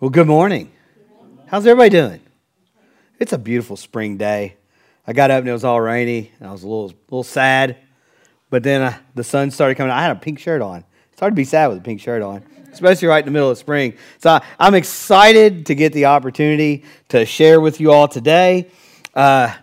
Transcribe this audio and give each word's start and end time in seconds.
Well, 0.00 0.08
good 0.08 0.28
morning. 0.28 0.72
How's 1.48 1.66
everybody 1.66 1.90
doing? 1.90 2.20
It's 3.18 3.34
a 3.34 3.38
beautiful 3.38 3.76
spring 3.76 4.16
day. 4.16 4.56
I 5.06 5.12
got 5.12 5.30
up 5.30 5.40
and 5.40 5.48
it 5.50 5.52
was 5.52 5.62
all 5.62 5.78
rainy, 5.78 6.32
and 6.40 6.48
I 6.48 6.52
was 6.52 6.62
a 6.62 6.66
little, 6.66 6.94
little 7.10 7.22
sad. 7.22 7.76
But 8.48 8.62
then 8.62 8.80
uh, 8.80 8.96
the 9.14 9.22
sun 9.22 9.50
started 9.50 9.74
coming. 9.74 9.90
I 9.90 10.00
had 10.00 10.12
a 10.12 10.18
pink 10.18 10.38
shirt 10.38 10.62
on. 10.62 10.84
It's 11.12 11.20
hard 11.20 11.32
to 11.32 11.36
be 11.36 11.44
sad 11.44 11.66
with 11.66 11.76
a 11.76 11.80
pink 11.82 12.00
shirt 12.00 12.22
on, 12.22 12.42
especially 12.72 13.08
right 13.08 13.18
in 13.18 13.26
the 13.26 13.30
middle 13.30 13.50
of 13.50 13.58
spring. 13.58 13.92
So 14.16 14.30
I, 14.30 14.42
I'm 14.58 14.74
excited 14.74 15.66
to 15.66 15.74
get 15.74 15.92
the 15.92 16.06
opportunity 16.06 16.84
to 17.10 17.26
share 17.26 17.60
with 17.60 17.78
you 17.78 17.92
all 17.92 18.08
today. 18.08 18.70
Uh, 19.14 19.54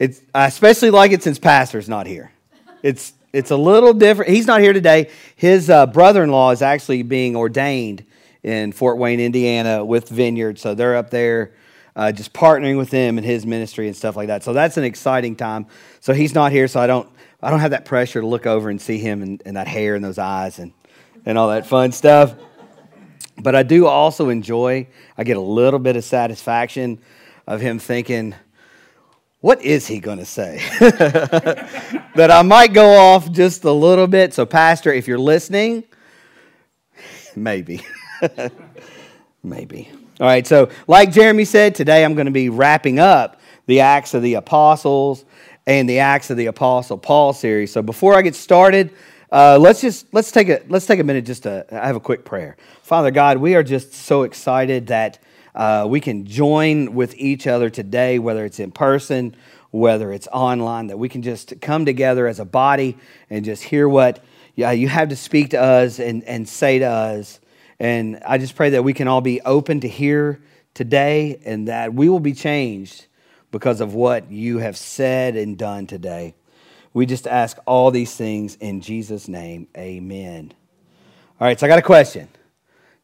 it's, 0.00 0.20
I 0.34 0.46
especially 0.46 0.90
like 0.90 1.12
it 1.12 1.22
since 1.22 1.38
Pastor's 1.38 1.88
not 1.88 2.08
here. 2.08 2.32
It's, 2.82 3.12
it's 3.32 3.52
a 3.52 3.56
little 3.56 3.94
different. 3.94 4.32
He's 4.32 4.48
not 4.48 4.62
here 4.62 4.72
today. 4.72 5.12
His 5.36 5.70
uh, 5.70 5.86
brother 5.86 6.24
in 6.24 6.32
law 6.32 6.50
is 6.50 6.60
actually 6.60 7.04
being 7.04 7.36
ordained 7.36 8.04
in 8.44 8.70
Fort 8.70 8.98
Wayne, 8.98 9.18
Indiana, 9.18 9.84
with 9.84 10.08
Vineyard. 10.08 10.58
So 10.58 10.74
they're 10.74 10.96
up 10.96 11.10
there 11.10 11.54
uh, 11.96 12.12
just 12.12 12.32
partnering 12.32 12.76
with 12.76 12.90
him 12.90 13.18
and 13.18 13.26
his 13.26 13.46
ministry 13.46 13.86
and 13.88 13.96
stuff 13.96 14.16
like 14.16 14.28
that. 14.28 14.44
So 14.44 14.52
that's 14.52 14.76
an 14.76 14.84
exciting 14.84 15.34
time. 15.34 15.66
So 16.00 16.12
he's 16.12 16.34
not 16.34 16.52
here, 16.52 16.68
so 16.68 16.80
I 16.80 16.86
don't 16.86 17.08
I 17.44 17.50
don't 17.50 17.60
have 17.60 17.72
that 17.72 17.84
pressure 17.84 18.22
to 18.22 18.26
look 18.26 18.46
over 18.46 18.70
and 18.70 18.80
see 18.80 18.96
him 18.96 19.20
and, 19.22 19.42
and 19.44 19.58
that 19.58 19.68
hair 19.68 19.94
and 19.94 20.02
those 20.02 20.16
eyes 20.16 20.58
and, 20.58 20.72
and 21.26 21.36
all 21.36 21.48
that 21.48 21.66
fun 21.66 21.92
stuff. 21.92 22.34
But 23.36 23.54
I 23.54 23.62
do 23.62 23.86
also 23.86 24.30
enjoy, 24.30 24.88
I 25.18 25.24
get 25.24 25.36
a 25.36 25.42
little 25.42 25.78
bit 25.78 25.96
of 25.96 26.04
satisfaction 26.04 27.00
of 27.46 27.60
him 27.60 27.78
thinking, 27.78 28.34
what 29.40 29.60
is 29.60 29.86
he 29.86 29.98
going 29.98 30.16
to 30.16 30.24
say? 30.24 30.62
that 30.80 32.30
I 32.30 32.40
might 32.40 32.72
go 32.72 32.94
off 32.94 33.30
just 33.30 33.64
a 33.64 33.72
little 33.72 34.06
bit. 34.06 34.32
So, 34.32 34.46
Pastor, 34.46 34.90
if 34.90 35.06
you're 35.06 35.18
listening, 35.18 35.84
maybe. 37.36 37.84
maybe. 39.42 39.90
All 40.20 40.26
right, 40.26 40.46
so 40.46 40.68
like 40.86 41.12
Jeremy 41.12 41.44
said, 41.44 41.74
today 41.74 42.04
I'm 42.04 42.14
going 42.14 42.26
to 42.26 42.32
be 42.32 42.48
wrapping 42.48 42.98
up 42.98 43.40
the 43.66 43.80
Acts 43.80 44.14
of 44.14 44.22
the 44.22 44.34
Apostles 44.34 45.24
and 45.66 45.88
the 45.88 45.98
Acts 45.98 46.30
of 46.30 46.36
the 46.36 46.46
Apostle 46.46 46.98
Paul 46.98 47.32
series. 47.32 47.72
So 47.72 47.82
before 47.82 48.14
I 48.14 48.22
get 48.22 48.34
started, 48.34 48.92
uh, 49.32 49.58
let's 49.58 49.80
just 49.80 50.06
let's 50.12 50.30
take 50.30 50.48
a 50.48 50.62
let's 50.68 50.86
take 50.86 51.00
a 51.00 51.04
minute 51.04 51.24
just 51.24 51.42
to 51.44 51.66
have 51.70 51.96
a 51.96 52.00
quick 52.00 52.24
prayer. 52.24 52.56
Father 52.82 53.10
God, 53.10 53.38
we 53.38 53.56
are 53.56 53.62
just 53.62 53.92
so 53.92 54.22
excited 54.22 54.86
that 54.88 55.18
uh, 55.54 55.86
we 55.88 56.00
can 56.00 56.26
join 56.26 56.94
with 56.94 57.14
each 57.16 57.46
other 57.46 57.70
today, 57.70 58.18
whether 58.18 58.44
it's 58.44 58.60
in 58.60 58.70
person, 58.70 59.34
whether 59.70 60.12
it's 60.12 60.28
online, 60.28 60.88
that 60.88 60.98
we 60.98 61.08
can 61.08 61.22
just 61.22 61.60
come 61.60 61.84
together 61.84 62.26
as 62.26 62.38
a 62.38 62.44
body 62.44 62.96
and 63.30 63.44
just 63.44 63.62
hear 63.62 63.88
what 63.88 64.22
yeah, 64.54 64.70
you 64.70 64.88
have 64.88 65.08
to 65.08 65.16
speak 65.16 65.50
to 65.50 65.60
us 65.60 65.98
and, 65.98 66.22
and 66.24 66.48
say 66.48 66.78
to 66.78 66.86
us. 66.86 67.40
And 67.78 68.20
I 68.26 68.38
just 68.38 68.54
pray 68.54 68.70
that 68.70 68.82
we 68.82 68.92
can 68.92 69.08
all 69.08 69.20
be 69.20 69.40
open 69.42 69.80
to 69.80 69.88
hear 69.88 70.40
today 70.74 71.40
and 71.44 71.68
that 71.68 71.94
we 71.94 72.08
will 72.08 72.20
be 72.20 72.32
changed 72.32 73.06
because 73.50 73.80
of 73.80 73.94
what 73.94 74.30
you 74.30 74.58
have 74.58 74.76
said 74.76 75.36
and 75.36 75.56
done 75.56 75.86
today. 75.86 76.34
We 76.92 77.06
just 77.06 77.26
ask 77.26 77.58
all 77.66 77.90
these 77.90 78.14
things 78.14 78.56
in 78.56 78.80
Jesus' 78.80 79.28
name. 79.28 79.68
Amen. 79.76 80.52
All 81.40 81.46
right, 81.46 81.58
so 81.58 81.66
I 81.66 81.68
got 81.68 81.78
a 81.78 81.82
question. 81.82 82.28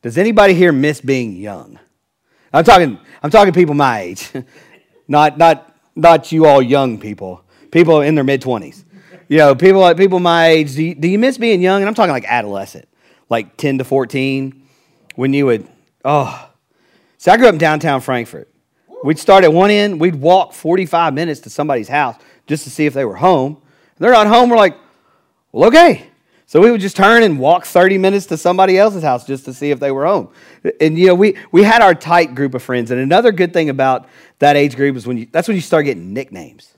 Does 0.03 0.17
anybody 0.17 0.55
here 0.55 0.73
miss 0.73 1.01
being 1.01 1.37
young? 1.37 1.79
I'm 2.53 2.65
talking, 2.65 2.99
I'm 3.23 3.31
talking 3.31 3.53
people 3.53 3.75
my 3.75 4.01
age, 4.01 4.31
not, 5.09 5.39
not, 5.39 5.77
not 5.95 6.33
you 6.33 6.47
all 6.47 6.63
young 6.63 6.99
people, 6.99 7.45
people 7.71 8.01
in 8.01 8.15
their 8.15 8.25
mid 8.25 8.43
20s. 8.43 8.85
You 9.29 9.39
know, 9.39 9.55
people, 9.55 9.95
people 9.95 10.19
my 10.19 10.49
age, 10.49 10.75
do 10.75 10.83
you, 10.83 10.95
do 10.95 11.07
you 11.07 11.19
miss 11.19 11.39
being 11.39 11.61
young? 11.61 11.83
And 11.83 11.89
I'm 11.89 11.95
talking 11.95 12.13
like 12.13 12.25
adolescent, 12.25 12.89
like 13.29 13.57
10 13.57 13.79
to 13.79 13.85
14, 13.85 14.60
when 15.21 15.35
you 15.35 15.45
would, 15.45 15.69
oh. 16.03 16.51
See, 17.19 17.31
I 17.31 17.37
grew 17.37 17.47
up 17.47 17.53
in 17.53 17.59
downtown 17.59 18.01
Frankfort. 18.01 18.49
We'd 19.05 19.19
start 19.19 19.45
at 19.45 19.53
one 19.53 19.71
end, 19.71 20.01
we'd 20.01 20.15
walk 20.15 20.55
45 20.55 21.13
minutes 21.13 21.41
to 21.41 21.51
somebody's 21.51 21.89
house 21.89 22.17
just 22.47 22.65
to 22.65 22.71
see 22.71 22.87
if 22.87 22.95
they 22.95 23.05
were 23.05 23.17
home. 23.17 23.61
they're 23.99 24.13
not 24.13 24.29
home, 24.29 24.49
we're 24.49 24.57
like, 24.57 24.79
well, 25.53 25.69
okay. 25.69 26.07
So 26.47 26.59
we 26.59 26.71
would 26.71 26.81
just 26.81 26.97
turn 26.97 27.23
and 27.23 27.39
walk 27.39 27.67
30 27.67 27.99
minutes 27.99 28.25
to 28.27 28.39
somebody 28.39 28.79
else's 28.79 29.03
house 29.03 29.27
just 29.27 29.45
to 29.45 29.53
see 29.53 29.71
if 29.71 29.79
they 29.79 29.91
were 29.91 30.07
home. 30.07 30.31
And 30.81 30.99
you 30.99 31.09
know, 31.09 31.15
we, 31.15 31.37
we 31.53 31.65
had 31.65 31.83
our 31.83 31.95
tight 31.95 32.35
group 32.35 32.55
of 32.55 32.63
friends. 32.63 32.91
And 32.91 32.99
another 32.99 33.31
good 33.31 33.53
thing 33.53 33.69
about 33.69 34.09
that 34.39 34.57
age 34.57 34.75
group 34.75 34.97
is 34.97 35.07
when 35.07 35.19
you 35.19 35.29
that's 35.31 35.49
when 35.49 35.55
you 35.55 35.61
start 35.61 35.85
getting 35.85 36.15
nicknames. 36.15 36.73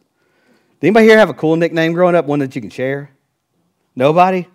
Did 0.80 0.88
anybody 0.88 1.06
here 1.06 1.16
have 1.16 1.30
a 1.30 1.34
cool 1.34 1.54
nickname 1.54 1.92
growing 1.92 2.16
up, 2.16 2.24
one 2.24 2.40
that 2.40 2.56
you 2.56 2.60
can 2.60 2.70
share? 2.70 3.12
Nobody? 3.94 4.48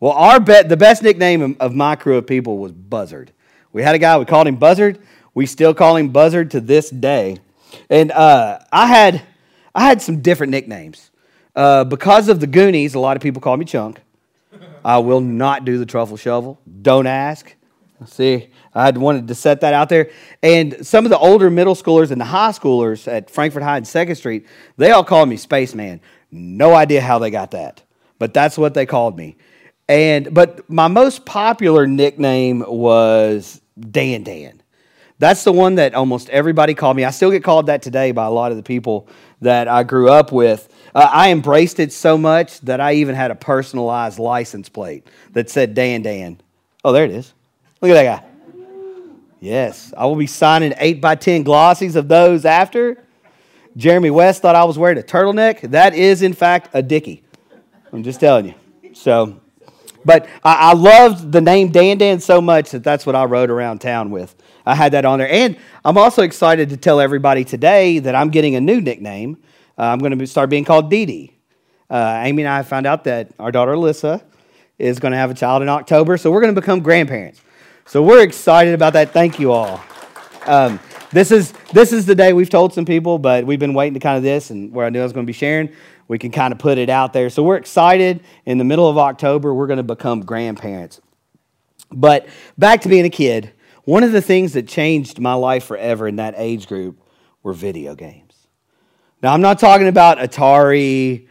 Well, 0.00 0.12
our 0.12 0.40
bet 0.40 0.68
the 0.68 0.76
best 0.76 1.02
nickname 1.02 1.56
of 1.60 1.74
my 1.74 1.96
crew 1.96 2.16
of 2.16 2.26
people 2.26 2.58
was 2.58 2.72
Buzzard. 2.72 3.32
We 3.72 3.82
had 3.82 3.94
a 3.94 3.98
guy, 3.98 4.18
we 4.18 4.24
called 4.24 4.46
him 4.46 4.56
Buzzard 4.56 4.98
we 5.34 5.46
still 5.46 5.74
call 5.74 5.96
him 5.96 6.08
Buzzard 6.10 6.52
to 6.52 6.60
this 6.60 6.88
day. 6.88 7.38
And 7.90 8.12
uh, 8.12 8.60
I 8.72 8.86
had 8.86 9.22
I 9.74 9.84
had 9.84 10.00
some 10.00 10.20
different 10.20 10.52
nicknames. 10.52 11.10
Uh, 11.56 11.84
because 11.84 12.28
of 12.28 12.40
the 12.40 12.46
Goonies, 12.46 12.94
a 12.94 13.00
lot 13.00 13.16
of 13.16 13.22
people 13.22 13.42
call 13.42 13.56
me 13.56 13.64
Chunk. 13.64 14.00
I 14.84 14.98
will 14.98 15.20
not 15.20 15.64
do 15.64 15.78
the 15.78 15.86
truffle 15.86 16.16
shuffle. 16.16 16.60
Don't 16.82 17.06
ask. 17.06 17.54
See, 18.06 18.50
I 18.74 18.90
wanted 18.90 19.28
to 19.28 19.34
set 19.34 19.60
that 19.62 19.72
out 19.72 19.88
there. 19.88 20.10
And 20.42 20.86
some 20.86 21.06
of 21.06 21.10
the 21.10 21.18
older 21.18 21.48
middle 21.50 21.74
schoolers 21.74 22.10
and 22.10 22.20
the 22.20 22.26
high 22.26 22.50
schoolers 22.50 23.10
at 23.10 23.30
Frankfort 23.30 23.62
High 23.62 23.78
and 23.78 23.86
Second 23.86 24.16
Street, 24.16 24.46
they 24.76 24.90
all 24.90 25.04
called 25.04 25.28
me 25.28 25.36
Spaceman. 25.36 26.00
No 26.30 26.74
idea 26.74 27.00
how 27.00 27.18
they 27.18 27.30
got 27.30 27.52
that, 27.52 27.82
but 28.18 28.34
that's 28.34 28.58
what 28.58 28.74
they 28.74 28.84
called 28.84 29.16
me. 29.16 29.36
And 29.88 30.32
but 30.32 30.68
my 30.70 30.88
most 30.88 31.24
popular 31.24 31.86
nickname 31.86 32.64
was 32.66 33.60
Dan 33.78 34.22
Dan. 34.22 34.62
That's 35.18 35.44
the 35.44 35.52
one 35.52 35.76
that 35.76 35.94
almost 35.94 36.28
everybody 36.30 36.74
called 36.74 36.96
me. 36.96 37.04
I 37.04 37.10
still 37.10 37.30
get 37.30 37.44
called 37.44 37.66
that 37.66 37.82
today 37.82 38.12
by 38.12 38.24
a 38.24 38.30
lot 38.30 38.50
of 38.50 38.56
the 38.56 38.62
people 38.62 39.08
that 39.40 39.68
I 39.68 39.82
grew 39.82 40.08
up 40.10 40.32
with. 40.32 40.68
Uh, 40.94 41.08
I 41.10 41.30
embraced 41.30 41.80
it 41.80 41.92
so 41.92 42.18
much 42.18 42.60
that 42.62 42.80
I 42.80 42.94
even 42.94 43.14
had 43.14 43.30
a 43.30 43.34
personalized 43.34 44.18
license 44.18 44.68
plate 44.68 45.06
that 45.32 45.50
said 45.50 45.74
Dan 45.74 46.02
Dan. 46.02 46.40
Oh, 46.84 46.92
there 46.92 47.04
it 47.04 47.10
is. 47.10 47.32
Look 47.80 47.90
at 47.90 47.94
that 47.94 48.20
guy. 48.20 48.26
Yes, 49.40 49.92
I 49.96 50.06
will 50.06 50.16
be 50.16 50.26
signing 50.26 50.72
8 50.78 51.02
by 51.02 51.16
10 51.16 51.44
glossies 51.44 51.96
of 51.96 52.08
those 52.08 52.46
after. 52.46 53.04
Jeremy 53.76 54.10
West 54.10 54.40
thought 54.40 54.56
I 54.56 54.64
was 54.64 54.78
wearing 54.78 54.96
a 54.96 55.02
turtleneck. 55.02 55.70
That 55.70 55.94
is, 55.94 56.22
in 56.22 56.32
fact, 56.32 56.70
a 56.72 56.82
Dickie. 56.82 57.22
I'm 57.92 58.02
just 58.02 58.20
telling 58.20 58.46
you. 58.46 58.54
So, 58.94 59.40
but 60.04 60.28
I, 60.44 60.70
I 60.70 60.72
loved 60.74 61.32
the 61.32 61.40
name 61.40 61.70
Dan 61.70 61.98
Dan 61.98 62.20
so 62.20 62.40
much 62.40 62.70
that 62.70 62.84
that's 62.84 63.06
what 63.06 63.14
I 63.14 63.24
rode 63.24 63.50
around 63.50 63.80
town 63.80 64.10
with. 64.10 64.34
I 64.66 64.74
had 64.74 64.92
that 64.92 65.04
on 65.04 65.18
there. 65.18 65.30
And 65.30 65.56
I'm 65.84 65.98
also 65.98 66.22
excited 66.22 66.70
to 66.70 66.76
tell 66.76 67.00
everybody 67.00 67.44
today 67.44 67.98
that 67.98 68.14
I'm 68.14 68.30
getting 68.30 68.54
a 68.56 68.60
new 68.60 68.80
nickname. 68.80 69.38
Uh, 69.78 69.82
I'm 69.82 69.98
going 69.98 70.18
to 70.18 70.26
start 70.26 70.50
being 70.50 70.64
called 70.64 70.90
Dee 70.90 71.06
Dee. 71.06 71.34
Uh, 71.90 72.22
Amy 72.24 72.42
and 72.42 72.48
I 72.48 72.62
found 72.62 72.86
out 72.86 73.04
that 73.04 73.32
our 73.38 73.52
daughter 73.52 73.72
Alyssa 73.72 74.22
is 74.78 74.98
going 74.98 75.12
to 75.12 75.18
have 75.18 75.30
a 75.30 75.34
child 75.34 75.62
in 75.62 75.68
October, 75.68 76.16
so 76.16 76.30
we're 76.30 76.40
going 76.40 76.54
to 76.54 76.60
become 76.60 76.80
grandparents. 76.80 77.40
So 77.86 78.02
we're 78.02 78.22
excited 78.22 78.74
about 78.74 78.94
that. 78.94 79.12
Thank 79.12 79.38
you 79.38 79.52
all. 79.52 79.84
Um, 80.46 80.80
this 81.10 81.30
is 81.30 81.52
this 81.72 81.92
is 81.92 82.06
the 82.06 82.14
day 82.14 82.32
we've 82.32 82.50
told 82.50 82.72
some 82.72 82.84
people, 82.84 83.18
but 83.18 83.44
we've 83.44 83.58
been 83.58 83.74
waiting 83.74 83.94
to 83.94 84.00
kind 84.00 84.16
of 84.16 84.22
this, 84.22 84.50
and 84.50 84.72
where 84.72 84.86
I 84.86 84.90
knew 84.90 85.00
I 85.00 85.04
was 85.04 85.12
going 85.12 85.24
to 85.24 85.28
be 85.28 85.32
sharing, 85.32 85.70
we 86.08 86.18
can 86.18 86.30
kind 86.30 86.52
of 86.52 86.58
put 86.58 86.78
it 86.78 86.90
out 86.90 87.12
there. 87.12 87.30
So 87.30 87.42
we're 87.42 87.56
excited. 87.56 88.22
In 88.44 88.58
the 88.58 88.64
middle 88.64 88.88
of 88.88 88.98
October, 88.98 89.54
we're 89.54 89.66
going 89.66 89.78
to 89.78 89.82
become 89.82 90.20
grandparents. 90.20 91.00
But 91.90 92.26
back 92.58 92.82
to 92.82 92.88
being 92.88 93.04
a 93.04 93.10
kid. 93.10 93.52
One 93.84 94.02
of 94.02 94.12
the 94.12 94.22
things 94.22 94.54
that 94.54 94.66
changed 94.66 95.18
my 95.18 95.34
life 95.34 95.64
forever 95.64 96.08
in 96.08 96.16
that 96.16 96.34
age 96.36 96.66
group 96.66 97.00
were 97.42 97.52
video 97.52 97.94
games. 97.94 98.34
Now, 99.22 99.32
I'm 99.32 99.42
not 99.42 99.58
talking 99.58 99.88
about 99.88 100.18
Atari, 100.18 101.28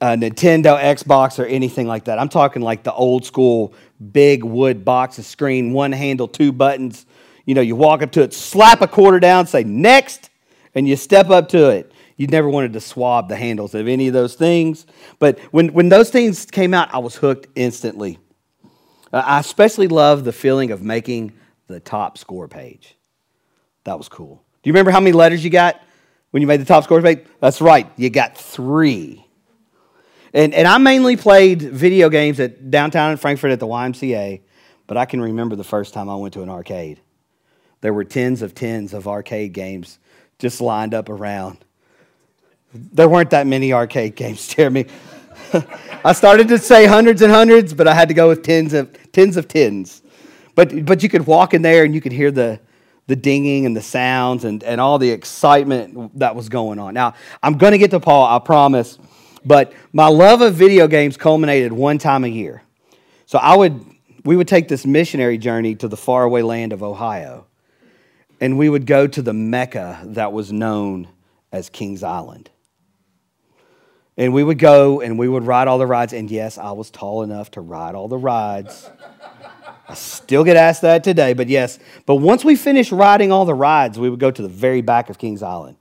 uh, 0.00 0.12
Nintendo, 0.12 0.80
Xbox, 0.80 1.38
or 1.38 1.46
anything 1.46 1.86
like 1.86 2.04
that. 2.04 2.18
I'm 2.18 2.28
talking 2.28 2.62
like 2.62 2.82
the 2.82 2.92
old 2.92 3.24
school 3.24 3.74
big 4.12 4.44
wood 4.44 4.84
box 4.84 5.18
of 5.18 5.24
screen, 5.24 5.72
one 5.72 5.92
handle, 5.92 6.28
two 6.28 6.52
buttons. 6.52 7.06
You 7.44 7.54
know, 7.54 7.60
you 7.60 7.76
walk 7.76 8.02
up 8.02 8.12
to 8.12 8.22
it, 8.22 8.34
slap 8.34 8.80
a 8.80 8.88
quarter 8.88 9.20
down, 9.20 9.46
say 9.46 9.64
next, 9.64 10.30
and 10.74 10.88
you 10.88 10.96
step 10.96 11.30
up 11.30 11.48
to 11.50 11.70
it. 11.70 11.92
You 12.16 12.26
never 12.26 12.48
wanted 12.48 12.72
to 12.72 12.80
swab 12.80 13.28
the 13.28 13.36
handles 13.36 13.74
of 13.74 13.88
any 13.88 14.08
of 14.08 14.14
those 14.14 14.34
things. 14.34 14.86
But 15.18 15.38
when, 15.52 15.68
when 15.68 15.88
those 15.88 16.10
things 16.10 16.46
came 16.46 16.72
out, 16.72 16.92
I 16.94 16.98
was 16.98 17.16
hooked 17.16 17.46
instantly. 17.54 18.18
I 19.12 19.38
especially 19.38 19.88
love 19.88 20.24
the 20.24 20.32
feeling 20.32 20.70
of 20.70 20.82
making 20.82 21.32
the 21.66 21.80
top 21.80 22.18
score 22.18 22.48
page. 22.48 22.96
That 23.84 23.98
was 23.98 24.08
cool. 24.08 24.42
Do 24.62 24.68
you 24.68 24.72
remember 24.72 24.90
how 24.90 25.00
many 25.00 25.12
letters 25.12 25.44
you 25.44 25.50
got 25.50 25.80
when 26.30 26.40
you 26.40 26.46
made 26.46 26.60
the 26.60 26.64
top 26.64 26.84
score 26.84 27.00
page? 27.00 27.24
That's 27.40 27.60
right, 27.60 27.90
you 27.96 28.10
got 28.10 28.36
three. 28.36 29.24
And, 30.32 30.52
and 30.54 30.66
I 30.66 30.78
mainly 30.78 31.16
played 31.16 31.62
video 31.62 32.08
games 32.10 32.40
at 32.40 32.70
downtown 32.70 33.12
in 33.12 33.16
Frankfort 33.16 33.52
at 33.52 33.60
the 33.60 33.66
YMCA, 33.66 34.42
but 34.86 34.96
I 34.96 35.06
can 35.06 35.20
remember 35.20 35.56
the 35.56 35.64
first 35.64 35.94
time 35.94 36.08
I 36.08 36.16
went 36.16 36.34
to 36.34 36.42
an 36.42 36.50
arcade. 36.50 37.00
There 37.80 37.92
were 37.92 38.04
tens 38.04 38.42
of 38.42 38.54
tens 38.54 38.92
of 38.92 39.06
arcade 39.06 39.52
games 39.52 39.98
just 40.38 40.60
lined 40.60 40.94
up 40.94 41.08
around. 41.08 41.64
There 42.74 43.08
weren't 43.08 43.30
that 43.30 43.46
many 43.46 43.72
arcade 43.72 44.16
games, 44.16 44.46
Jeremy. 44.54 44.86
I 46.04 46.12
started 46.12 46.48
to 46.48 46.58
say 46.58 46.86
hundreds 46.86 47.22
and 47.22 47.32
hundreds, 47.32 47.72
but 47.72 47.88
I 47.88 47.94
had 47.94 48.08
to 48.08 48.14
go 48.14 48.28
with 48.28 48.42
tens 48.42 48.72
of 48.72 48.96
tens 49.12 49.36
of 49.36 49.48
tens. 49.48 50.02
but 50.54 50.84
but 50.84 51.02
you 51.02 51.08
could 51.08 51.26
walk 51.26 51.54
in 51.54 51.62
there 51.62 51.84
and 51.84 51.94
you 51.94 52.00
could 52.00 52.12
hear 52.12 52.30
the 52.30 52.60
the 53.06 53.16
dinging 53.16 53.66
and 53.66 53.76
the 53.76 53.82
sounds 53.82 54.44
and, 54.44 54.64
and 54.64 54.80
all 54.80 54.98
the 54.98 55.10
excitement 55.10 56.18
that 56.18 56.34
was 56.34 56.48
going 56.48 56.78
on. 56.78 56.94
Now, 56.94 57.14
I'm 57.42 57.56
going 57.56 57.72
to 57.72 57.78
get 57.78 57.90
to 57.92 58.00
Paul, 58.00 58.26
I 58.26 58.38
promise, 58.40 58.98
but 59.44 59.72
my 59.92 60.08
love 60.08 60.40
of 60.40 60.54
video 60.54 60.88
games 60.88 61.16
culminated 61.16 61.72
one 61.72 61.98
time 61.98 62.24
a 62.24 62.28
year. 62.28 62.62
So 63.26 63.38
I 63.38 63.56
would, 63.56 63.84
we 64.24 64.36
would 64.36 64.48
take 64.48 64.68
this 64.68 64.84
missionary 64.84 65.38
journey 65.38 65.76
to 65.76 65.88
the 65.88 65.96
faraway 65.96 66.42
land 66.42 66.72
of 66.72 66.82
Ohio, 66.82 67.46
and 68.40 68.58
we 68.58 68.68
would 68.68 68.86
go 68.86 69.06
to 69.06 69.22
the 69.22 69.32
Mecca 69.32 70.00
that 70.04 70.32
was 70.32 70.52
known 70.52 71.08
as 71.52 71.70
Kings 71.70 72.02
Island. 72.02 72.50
And 74.16 74.32
we 74.32 74.42
would 74.42 74.58
go 74.58 75.00
and 75.00 75.18
we 75.18 75.28
would 75.28 75.44
ride 75.44 75.68
all 75.68 75.78
the 75.78 75.86
rides. 75.86 76.12
And 76.12 76.30
yes, 76.30 76.58
I 76.58 76.72
was 76.72 76.90
tall 76.90 77.22
enough 77.22 77.50
to 77.52 77.60
ride 77.60 77.94
all 77.94 78.08
the 78.08 78.16
rides. 78.16 78.88
I 79.88 79.94
still 79.94 80.42
get 80.42 80.56
asked 80.56 80.82
that 80.82 81.04
today, 81.04 81.32
but 81.32 81.48
yes. 81.48 81.78
But 82.06 82.16
once 82.16 82.44
we 82.44 82.56
finished 82.56 82.92
riding 82.92 83.30
all 83.30 83.44
the 83.44 83.54
rides, 83.54 83.98
we 83.98 84.10
would 84.10 84.18
go 84.18 84.30
to 84.30 84.42
the 84.42 84.48
very 84.48 84.80
back 84.80 85.10
of 85.10 85.18
Kings 85.18 85.42
Island. 85.42 85.76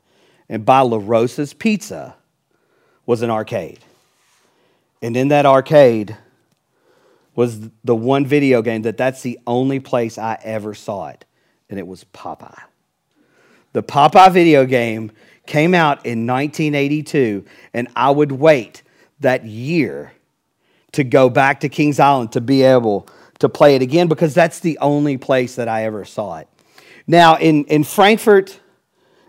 And 0.47 0.65
by 0.65 0.81
La 0.81 0.99
Rosa's 1.01 1.53
Pizza 1.53 2.15
was 3.05 3.21
an 3.21 3.29
arcade. 3.29 3.79
And 5.01 5.15
in 5.17 5.29
that 5.29 5.45
arcade 5.45 6.15
was 7.35 7.69
the 7.83 7.95
one 7.95 8.25
video 8.25 8.61
game 8.61 8.83
that 8.83 8.97
that's 8.97 9.21
the 9.21 9.39
only 9.45 9.79
place 9.79 10.17
I 10.17 10.37
ever 10.43 10.73
saw 10.73 11.07
it. 11.07 11.25
And 11.69 11.79
it 11.79 11.87
was 11.87 12.05
Popeye. 12.05 12.63
The 13.73 13.83
Popeye 13.83 14.31
video 14.31 14.65
game 14.65 15.11
came 15.47 15.73
out 15.73 16.05
in 16.05 16.27
1982, 16.27 17.45
and 17.73 17.87
I 17.95 18.09
would 18.11 18.31
wait 18.31 18.83
that 19.19 19.45
year 19.45 20.13
to 20.93 21.03
go 21.03 21.29
back 21.29 21.61
to 21.61 21.69
Kings 21.69 21.99
Island 21.99 22.31
to 22.33 22.41
be 22.41 22.63
able 22.63 23.07
to 23.39 23.49
play 23.49 23.75
it 23.75 23.81
again 23.81 24.07
because 24.07 24.33
that's 24.33 24.59
the 24.59 24.77
only 24.79 25.17
place 25.17 25.55
that 25.55 25.67
I 25.67 25.83
ever 25.83 26.05
saw 26.05 26.37
it. 26.37 26.47
Now, 27.07 27.35
in, 27.35 27.65
in 27.65 27.83
Frankfort, 27.83 28.59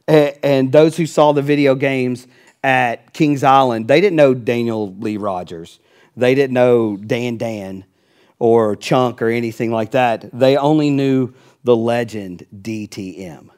and 0.08 0.70
those 0.70 0.96
who 0.96 1.06
saw 1.06 1.32
the 1.32 1.42
video 1.42 1.74
games 1.74 2.26
at 2.62 3.12
Kings 3.12 3.42
Island, 3.42 3.88
they 3.88 4.00
didn't 4.00 4.16
know 4.16 4.34
Daniel 4.34 4.94
Lee 4.94 5.16
Rogers. 5.16 5.80
They 6.16 6.34
didn't 6.34 6.54
know 6.54 6.96
Dan 6.96 7.36
Dan 7.36 7.84
or 8.38 8.76
Chunk 8.76 9.20
or 9.20 9.28
anything 9.28 9.70
like 9.70 9.92
that. 9.92 10.30
They 10.32 10.56
only 10.56 10.90
knew 10.90 11.34
the 11.64 11.76
legend 11.76 12.46
DTM. 12.54 13.50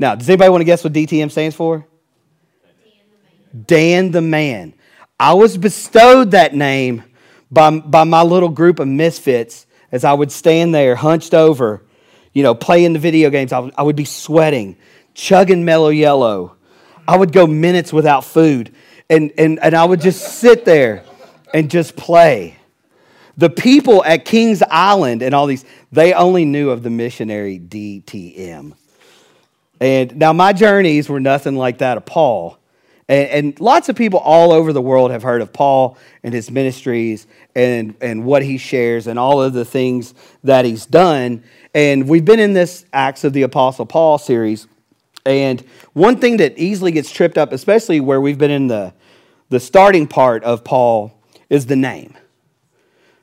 Now, 0.00 0.14
does 0.14 0.30
anybody 0.30 0.48
want 0.48 0.62
to 0.62 0.64
guess 0.64 0.82
what 0.82 0.94
DTM 0.94 1.30
stands 1.30 1.54
for? 1.54 1.86
Dan 3.66 4.12
the 4.12 4.22
Man. 4.22 4.72
I 5.18 5.34
was 5.34 5.58
bestowed 5.58 6.30
that 6.30 6.54
name 6.54 7.04
by, 7.50 7.78
by 7.78 8.04
my 8.04 8.22
little 8.22 8.48
group 8.48 8.78
of 8.78 8.88
misfits 8.88 9.66
as 9.92 10.02
I 10.02 10.14
would 10.14 10.32
stand 10.32 10.74
there 10.74 10.96
hunched 10.96 11.34
over, 11.34 11.84
you 12.32 12.42
know, 12.42 12.54
playing 12.54 12.94
the 12.94 12.98
video 12.98 13.28
games. 13.28 13.52
I 13.52 13.82
would, 13.82 13.94
be 13.94 14.06
sweating, 14.06 14.78
chugging 15.12 15.66
Mello 15.66 15.90
Yello. 15.90 16.52
I 17.06 17.18
would 17.18 17.32
go 17.32 17.46
minutes 17.46 17.92
without 17.92 18.24
food, 18.24 18.74
and, 19.10 19.30
and, 19.36 19.58
and 19.58 19.74
I 19.74 19.84
would 19.84 20.00
just 20.00 20.38
sit 20.38 20.64
there 20.64 21.04
and 21.52 21.70
just 21.70 21.94
play. 21.94 22.56
The 23.36 23.50
people 23.50 24.02
at 24.04 24.24
Kings 24.24 24.62
Island 24.70 25.20
and 25.20 25.34
all 25.34 25.46
these, 25.46 25.66
they 25.92 26.14
only 26.14 26.46
knew 26.46 26.70
of 26.70 26.82
the 26.82 26.90
missionary 26.90 27.58
DTM. 27.58 28.76
And 29.80 30.16
now 30.16 30.32
my 30.32 30.52
journeys 30.52 31.08
were 31.08 31.20
nothing 31.20 31.56
like 31.56 31.78
that 31.78 31.96
of 31.96 32.04
Paul. 32.04 32.58
And, 33.08 33.28
and, 33.28 33.60
lots 33.60 33.88
of 33.88 33.96
people 33.96 34.20
all 34.20 34.52
over 34.52 34.72
the 34.72 34.80
world 34.80 35.10
have 35.10 35.22
heard 35.24 35.42
of 35.42 35.52
Paul 35.52 35.98
and 36.22 36.32
his 36.32 36.48
ministries 36.50 37.26
and, 37.56 37.96
and 38.00 38.24
what 38.24 38.44
he 38.44 38.56
shares 38.56 39.08
and 39.08 39.18
all 39.18 39.42
of 39.42 39.52
the 39.52 39.64
things 39.64 40.14
that 40.44 40.64
he's 40.64 40.86
done. 40.86 41.42
And 41.74 42.08
we've 42.08 42.24
been 42.24 42.38
in 42.38 42.52
this 42.52 42.84
Acts 42.92 43.24
of 43.24 43.32
the 43.32 43.42
Apostle 43.42 43.86
Paul 43.86 44.18
series. 44.18 44.68
And 45.26 45.60
one 45.92 46.18
thing 46.18 46.36
that 46.36 46.56
easily 46.56 46.92
gets 46.92 47.10
tripped 47.10 47.36
up, 47.36 47.52
especially 47.52 48.00
where 48.00 48.20
we've 48.20 48.38
been 48.38 48.50
in 48.50 48.68
the, 48.68 48.92
the 49.48 49.60
starting 49.60 50.06
part 50.06 50.44
of 50.44 50.62
Paul, 50.62 51.12
is 51.48 51.66
the 51.66 51.76
name. 51.76 52.16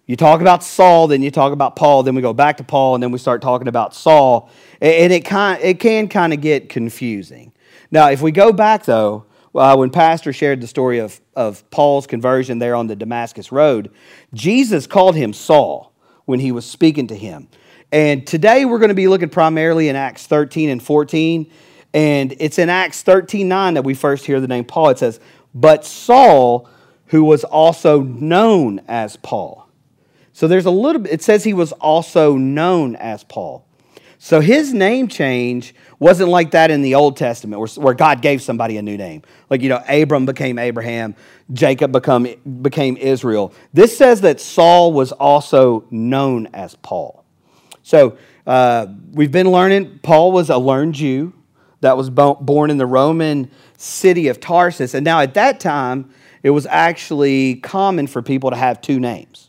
You 0.08 0.16
talk 0.16 0.40
about 0.40 0.64
Saul, 0.64 1.08
then 1.08 1.22
you 1.22 1.30
talk 1.30 1.52
about 1.52 1.76
Paul, 1.76 2.02
then 2.02 2.16
we 2.16 2.22
go 2.22 2.34
back 2.34 2.58
to 2.58 2.64
Paul, 2.64 2.96
and 2.96 3.04
then 3.04 3.12
we 3.12 3.20
start 3.20 3.42
talking 3.42 3.68
about 3.68 3.94
Saul. 3.94 4.50
And 4.80 5.12
it, 5.12 5.26
kind, 5.26 5.62
it 5.62 5.82
can 5.82 6.08
kind 6.08 6.32
of 6.32 6.40
get 6.40 6.70
confusing. 6.70 7.52
Now, 7.92 8.10
if 8.10 8.22
we 8.22 8.32
go 8.32 8.54
back, 8.54 8.86
though, 8.86 9.26
uh, 9.54 9.76
when 9.76 9.90
Pastor 9.90 10.32
shared 10.32 10.62
the 10.62 10.68
story 10.68 11.00
of, 11.00 11.20
of 11.36 11.70
Paul's 11.72 12.08
conversion 12.08 12.58
there 12.58 12.74
on 12.74 12.88
the 12.88 12.96
Damascus 12.96 13.52
Road, 13.52 13.92
Jesus 14.34 14.88
called 14.88 15.16
him 15.16 15.34
Saul 15.34 15.94
when 16.24 16.40
he 16.40 16.54
was 16.54 16.66
speaking 16.66 17.08
to 17.08 17.16
him. 17.16 17.50
And 17.92 18.26
today 18.26 18.64
we're 18.64 18.80
going 18.80 18.90
to 18.90 18.96
be 18.96 19.10
looking 19.10 19.30
primarily 19.30 19.90
in 19.90 19.98
Acts 19.98 20.26
13 20.26 20.70
and 20.70 20.82
14. 20.82 21.52
And 21.94 22.34
it's 22.40 22.60
in 22.60 22.70
Acts 22.70 23.02
13 23.02 23.48
9 23.48 23.74
that 23.74 23.84
we 23.84 23.94
first 23.94 24.26
hear 24.26 24.40
the 24.40 24.48
name 24.48 24.64
Paul. 24.64 24.90
It 24.90 25.00
says, 25.00 25.20
But 25.54 25.86
Saul, 25.86 26.70
who 27.08 27.24
was 27.24 27.44
also 27.44 28.02
known 28.02 28.82
as 28.88 29.18
Paul. 29.18 29.67
So 30.38 30.48
there's 30.48 30.68
a 30.68 30.72
little 30.72 31.02
bit, 31.02 31.14
it 31.14 31.24
says 31.24 31.44
he 31.44 31.56
was 31.56 31.72
also 31.72 32.38
known 32.38 32.96
as 32.98 33.24
Paul. 33.24 33.66
So 34.20 34.40
his 34.40 34.72
name 34.72 35.08
change 35.08 35.74
wasn't 35.98 36.30
like 36.30 36.52
that 36.52 36.70
in 36.70 36.84
the 36.84 36.94
Old 36.94 37.18
Testament 37.18 37.60
where, 37.60 37.84
where 37.84 37.96
God 37.96 38.22
gave 38.22 38.44
somebody 38.44 38.78
a 38.78 38.84
new 38.84 38.98
name. 38.98 39.24
Like, 39.50 39.64
you 39.64 39.70
know, 39.70 39.84
Abram 39.90 40.28
became 40.28 40.60
Abraham, 40.60 41.16
Jacob 41.54 41.92
become, 41.92 42.28
became 42.62 42.98
Israel. 42.98 43.52
This 43.74 43.98
says 43.98 44.22
that 44.22 44.40
Saul 44.40 44.94
was 44.94 45.12
also 45.12 45.86
known 45.90 46.46
as 46.54 46.76
Paul. 46.76 47.26
So 47.82 48.16
uh, 48.46 48.86
we've 49.14 49.32
been 49.32 49.52
learning, 49.52 50.02
Paul 50.04 50.32
was 50.32 50.52
a 50.52 50.58
learned 50.60 50.94
Jew 50.94 51.34
that 51.82 51.98
was 51.98 52.12
born 52.12 52.70
in 52.70 52.78
the 52.78 52.86
Roman 52.86 53.50
city 53.76 54.28
of 54.28 54.40
Tarsus. 54.40 54.94
And 54.94 55.04
now 55.04 55.20
at 55.20 55.34
that 55.34 55.60
time, 55.60 56.12
it 56.44 56.52
was 56.52 56.68
actually 56.68 57.56
common 57.56 58.06
for 58.06 58.22
people 58.22 58.52
to 58.52 58.56
have 58.56 58.82
two 58.82 59.00
names. 59.00 59.47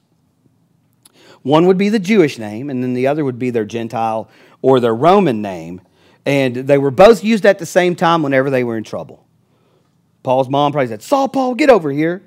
One 1.48 1.66
would 1.66 1.78
be 1.78 1.88
the 1.88 1.98
Jewish 1.98 2.38
name, 2.38 2.68
and 2.68 2.82
then 2.82 2.92
the 2.92 3.06
other 3.06 3.24
would 3.24 3.38
be 3.38 3.48
their 3.48 3.64
Gentile 3.64 4.28
or 4.60 4.80
their 4.80 4.94
Roman 4.94 5.40
name. 5.40 5.80
And 6.26 6.54
they 6.54 6.76
were 6.76 6.90
both 6.90 7.24
used 7.24 7.46
at 7.46 7.58
the 7.58 7.64
same 7.64 7.96
time 7.96 8.22
whenever 8.22 8.50
they 8.50 8.64
were 8.64 8.76
in 8.76 8.84
trouble. 8.84 9.26
Paul's 10.22 10.50
mom 10.50 10.72
probably 10.72 10.88
said, 10.88 11.00
Saul, 11.00 11.26
Paul, 11.26 11.54
get 11.54 11.70
over 11.70 11.90
here. 11.90 12.22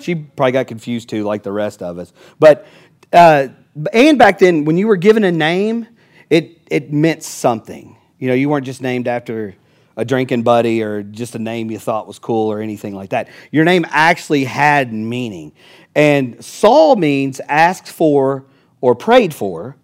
She 0.00 0.14
probably 0.14 0.52
got 0.52 0.68
confused 0.68 1.10
too, 1.10 1.24
like 1.24 1.42
the 1.42 1.52
rest 1.52 1.82
of 1.82 1.98
us. 1.98 2.14
But, 2.38 2.66
uh, 3.12 3.48
and 3.92 4.18
back 4.18 4.38
then, 4.38 4.64
when 4.64 4.78
you 4.78 4.86
were 4.86 4.96
given 4.96 5.22
a 5.24 5.32
name, 5.32 5.86
it, 6.30 6.58
it 6.70 6.90
meant 6.90 7.22
something. 7.22 7.98
You 8.18 8.28
know, 8.28 8.34
you 8.34 8.48
weren't 8.48 8.64
just 8.64 8.80
named 8.80 9.06
after 9.06 9.54
a 9.98 10.04
drinking 10.06 10.44
buddy 10.44 10.82
or 10.82 11.02
just 11.02 11.34
a 11.34 11.38
name 11.38 11.70
you 11.70 11.78
thought 11.78 12.06
was 12.06 12.18
cool 12.18 12.50
or 12.50 12.62
anything 12.62 12.94
like 12.94 13.10
that. 13.10 13.28
Your 13.50 13.66
name 13.66 13.84
actually 13.90 14.44
had 14.44 14.94
meaning. 14.94 15.52
And 15.94 16.42
Saul 16.42 16.96
means 16.96 17.38
asked 17.50 17.88
for 17.88 18.46
or 18.82 18.94
prayed 18.94 19.32
for. 19.32 19.76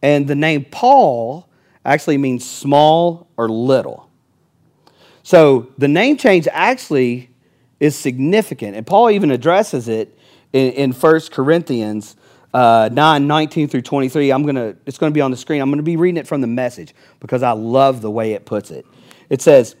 And 0.00 0.28
the 0.28 0.36
name 0.36 0.64
Paul 0.70 1.48
actually 1.84 2.18
means 2.18 2.48
small 2.48 3.26
or 3.36 3.48
little. 3.48 4.08
So 5.24 5.72
the 5.76 5.88
name 5.88 6.16
change 6.16 6.46
actually 6.52 7.30
is 7.80 7.96
significant. 7.96 8.76
And 8.76 8.86
Paul 8.86 9.10
even 9.10 9.32
addresses 9.32 9.88
it 9.88 10.16
in, 10.52 10.72
in 10.72 10.92
1 10.92 11.20
Corinthians 11.32 12.16
uh, 12.54 12.88
9 12.92 13.26
19 13.26 13.68
through 13.68 13.82
23. 13.82 14.30
I'm 14.30 14.44
gonna, 14.44 14.74
it's 14.86 14.98
going 14.98 15.12
to 15.12 15.14
be 15.14 15.20
on 15.20 15.30
the 15.30 15.36
screen. 15.36 15.60
I'm 15.60 15.68
going 15.68 15.78
to 15.78 15.82
be 15.82 15.96
reading 15.96 16.18
it 16.18 16.26
from 16.26 16.40
the 16.40 16.46
message 16.46 16.94
because 17.20 17.42
I 17.42 17.52
love 17.52 18.00
the 18.00 18.10
way 18.10 18.32
it 18.32 18.46
puts 18.46 18.70
it. 18.70 18.86
It 19.28 19.42
says, 19.42 19.76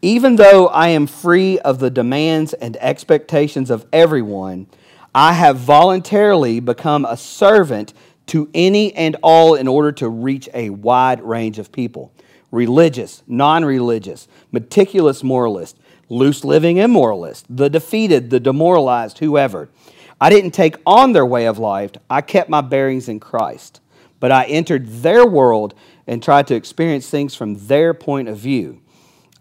Even 0.00 0.36
though 0.36 0.68
I 0.68 0.88
am 0.88 1.06
free 1.06 1.58
of 1.58 1.78
the 1.78 1.90
demands 1.90 2.54
and 2.54 2.76
expectations 2.78 3.70
of 3.70 3.86
everyone, 3.92 4.66
I 5.14 5.34
have 5.34 5.58
voluntarily 5.58 6.58
become 6.58 7.04
a 7.04 7.16
servant 7.16 7.94
to 8.26 8.50
any 8.52 8.92
and 8.94 9.16
all 9.22 9.54
in 9.54 9.68
order 9.68 9.92
to 9.92 10.08
reach 10.08 10.48
a 10.52 10.70
wide 10.70 11.22
range 11.22 11.58
of 11.58 11.70
people 11.70 12.12
religious, 12.50 13.22
non 13.26 13.64
religious, 13.64 14.28
meticulous 14.52 15.22
moralist, 15.24 15.76
loose 16.08 16.44
living 16.44 16.76
immoralist, 16.76 17.44
the 17.48 17.68
defeated, 17.68 18.30
the 18.30 18.40
demoralized, 18.40 19.18
whoever. 19.18 19.68
I 20.20 20.30
didn't 20.30 20.52
take 20.52 20.76
on 20.86 21.12
their 21.12 21.26
way 21.26 21.46
of 21.46 21.58
life, 21.58 21.92
I 22.08 22.20
kept 22.20 22.48
my 22.48 22.60
bearings 22.60 23.08
in 23.08 23.20
Christ. 23.20 23.80
But 24.20 24.32
I 24.32 24.44
entered 24.44 24.88
their 24.88 25.26
world 25.26 25.74
and 26.06 26.22
tried 26.22 26.46
to 26.46 26.54
experience 26.54 27.10
things 27.10 27.34
from 27.34 27.66
their 27.66 27.92
point 27.92 28.28
of 28.28 28.38
view. 28.38 28.80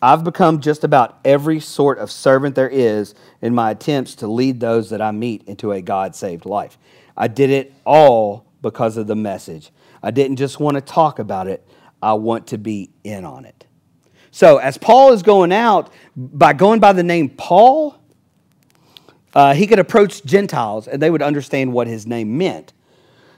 I've 0.03 0.25
become 0.25 0.60
just 0.60 0.83
about 0.83 1.17
every 1.24 1.62
sort 1.62 1.98
of 1.98 2.12
servant 2.12 2.55
there 2.55 2.67
is 2.67 3.15
in 3.41 3.55
my 3.55 3.72
attempts 3.72 4.15
to 4.15 4.27
lead 4.27 4.60
those 4.60 4.89
that 4.89 5.01
I 5.01 5.12
meet 5.12 5.43
into 5.43 5.72
a 5.72 5.81
God 5.81 6.13
saved 6.13 6.45
life. 6.45 6.77
I 7.15 7.29
did 7.29 7.50
it 7.50 7.74
all 7.86 8.45
because 8.62 8.98
of 8.98 9.07
the 9.07 9.15
message. 9.15 9.72
I 10.03 10.12
didn't 10.12 10.36
just 10.36 10.60
want 10.60 10.75
to 10.75 10.81
talk 10.81 11.19
about 11.19 11.48
it, 11.48 11.65
I 12.01 12.15
want 12.15 12.48
to 12.48 12.57
be 12.57 12.89
in 13.05 13.24
on 13.24 13.45
it. 13.45 13.65
So, 14.29 14.57
as 14.57 14.77
Paul 14.77 15.13
is 15.13 15.24
going 15.24 15.53
out, 15.53 15.89
by 16.17 16.51
going 16.51 16.81
by 16.81 16.91
the 16.91 17.03
name 17.03 17.29
Paul, 17.29 17.98
uh, 19.33 19.53
he 19.53 19.67
could 19.67 19.79
approach 19.79 20.22
Gentiles 20.25 20.86
and 20.86 21.01
they 21.01 21.12
would 21.12 21.22
understand 21.22 21.72
what 21.72 21.88
his 21.88 22.05
name 22.05 22.38
meant. 22.38 22.74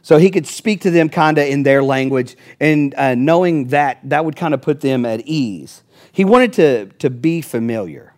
So 0.01 0.17
he 0.17 0.31
could 0.31 0.48
speak 0.48 0.81
to 0.81 0.89
them 0.89 1.10
kind 1.10 1.38
of 1.38 1.48
in 1.48 1.62
their 1.62 1.84
language, 1.84 2.36
and 2.60 2.93
uh, 2.95 3.13
knowing 3.13 3.67
that, 3.67 4.00
that 4.10 4.25
would 4.25 4.36
kind 4.36 4.55
of 4.55 4.63
put 4.63 4.81
them 4.81 5.05
at 5.05 5.22
ease. 5.27 5.84
He 6.11 6.25
wanted 6.25 6.53
to, 6.53 6.85
to 6.99 7.09
be 7.09 7.41
familiar. 7.41 8.13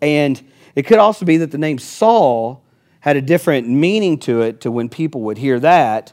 And 0.00 0.42
it 0.74 0.82
could 0.82 0.98
also 0.98 1.24
be 1.24 1.36
that 1.38 1.50
the 1.50 1.58
name 1.58 1.78
Saul 1.78 2.62
had 3.00 3.16
a 3.16 3.22
different 3.22 3.68
meaning 3.68 4.18
to 4.18 4.42
it 4.42 4.60
to 4.62 4.70
when 4.70 4.88
people 4.88 5.22
would 5.22 5.38
hear 5.38 5.60
that, 5.60 6.12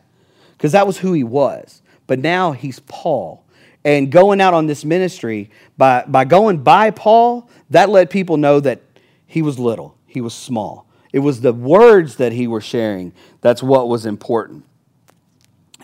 because 0.53 0.73
that 0.73 0.85
was 0.85 0.99
who 0.99 1.13
he 1.13 1.23
was. 1.23 1.81
But 2.07 2.19
now 2.19 2.51
he's 2.51 2.79
Paul. 2.81 3.45
And 3.83 4.11
going 4.11 4.41
out 4.41 4.53
on 4.53 4.67
this 4.67 4.85
ministry, 4.85 5.49
by, 5.77 6.03
by 6.07 6.25
going 6.25 6.63
by 6.63 6.91
Paul, 6.91 7.49
that 7.69 7.89
let 7.89 8.09
people 8.09 8.37
know 8.37 8.59
that 8.59 8.81
he 9.25 9.41
was 9.41 9.57
little, 9.57 9.97
he 10.05 10.21
was 10.21 10.33
small. 10.33 10.87
It 11.13 11.19
was 11.19 11.41
the 11.41 11.53
words 11.53 12.17
that 12.17 12.31
he 12.31 12.47
was 12.47 12.63
sharing 12.63 13.13
that's 13.41 13.63
what 13.63 13.87
was 13.89 14.05
important. 14.05 14.65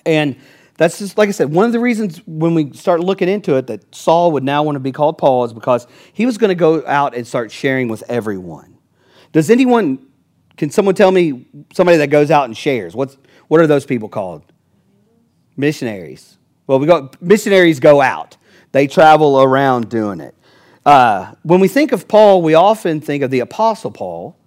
And 0.05 0.37
that's 0.77 0.99
just, 0.99 1.17
like 1.17 1.27
I 1.27 1.31
said, 1.31 1.51
one 1.51 1.65
of 1.65 1.71
the 1.71 1.79
reasons 1.79 2.21
when 2.27 2.53
we 2.53 2.71
start 2.73 2.99
looking 2.99 3.27
into 3.27 3.55
it 3.55 3.65
that 3.67 3.93
Saul 3.93 4.31
would 4.33 4.43
now 4.43 4.61
want 4.61 4.75
to 4.75 4.79
be 4.79 4.91
called 4.91 5.17
Paul 5.17 5.43
is 5.43 5.51
because 5.51 5.87
he 6.13 6.27
was 6.27 6.37
going 6.37 6.49
to 6.49 6.55
go 6.55 6.85
out 6.85 7.15
and 7.15 7.25
start 7.25 7.51
sharing 7.51 7.87
with 7.87 8.03
everyone. 8.07 8.77
Does 9.31 9.49
anyone, 9.49 10.05
can 10.55 10.69
someone 10.69 10.93
tell 10.93 11.11
me 11.11 11.47
somebody 11.73 11.97
that 11.97 12.07
goes 12.07 12.29
out 12.29 12.45
and 12.45 12.55
shares? 12.55 12.95
What's, 12.95 13.17
what 13.47 13.59
are 13.59 13.65
those 13.65 13.87
people 13.87 14.07
called? 14.07 14.43
Missionaries. 15.55 16.37
Well, 16.67 16.77
we 16.77 16.85
go, 16.85 17.09
missionaries 17.21 17.79
go 17.79 17.99
out, 17.99 18.37
they 18.71 18.85
travel 18.85 19.41
around 19.41 19.89
doing 19.89 20.19
it. 20.19 20.35
Uh, 20.85 21.33
when 21.41 21.59
we 21.59 21.67
think 21.67 21.91
of 21.91 22.07
Paul, 22.07 22.43
we 22.43 22.53
often 22.53 23.01
think 23.01 23.23
of 23.23 23.31
the 23.31 23.39
Apostle 23.39 23.91
Paul, 23.91 24.37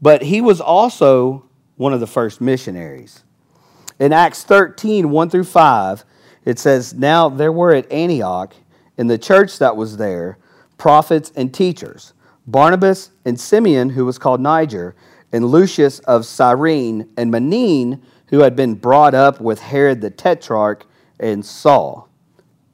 but 0.00 0.22
he 0.22 0.40
was 0.40 0.60
also 0.60 1.44
one 1.76 1.92
of 1.92 2.00
the 2.00 2.06
first 2.06 2.40
missionaries. 2.40 3.24
In 3.98 4.12
Acts 4.12 4.44
13, 4.44 5.10
1 5.10 5.30
through 5.30 5.44
5, 5.44 6.04
it 6.44 6.58
says, 6.58 6.94
Now 6.94 7.28
there 7.28 7.52
were 7.52 7.74
at 7.74 7.90
Antioch, 7.90 8.54
in 8.96 9.06
the 9.06 9.18
church 9.18 9.58
that 9.58 9.76
was 9.76 9.96
there, 9.96 10.38
prophets 10.78 11.32
and 11.36 11.52
teachers 11.52 12.12
Barnabas 12.46 13.10
and 13.24 13.38
Simeon, 13.38 13.90
who 13.90 14.04
was 14.04 14.18
called 14.18 14.40
Niger, 14.40 14.94
and 15.32 15.44
Lucius 15.44 15.98
of 16.00 16.24
Cyrene, 16.24 17.08
and 17.16 17.32
Manaen, 17.32 18.00
who 18.28 18.40
had 18.40 18.54
been 18.54 18.74
brought 18.74 19.14
up 19.14 19.40
with 19.40 19.60
Herod 19.60 20.00
the 20.00 20.10
Tetrarch, 20.10 20.86
and 21.18 21.44
Saul. 21.44 22.08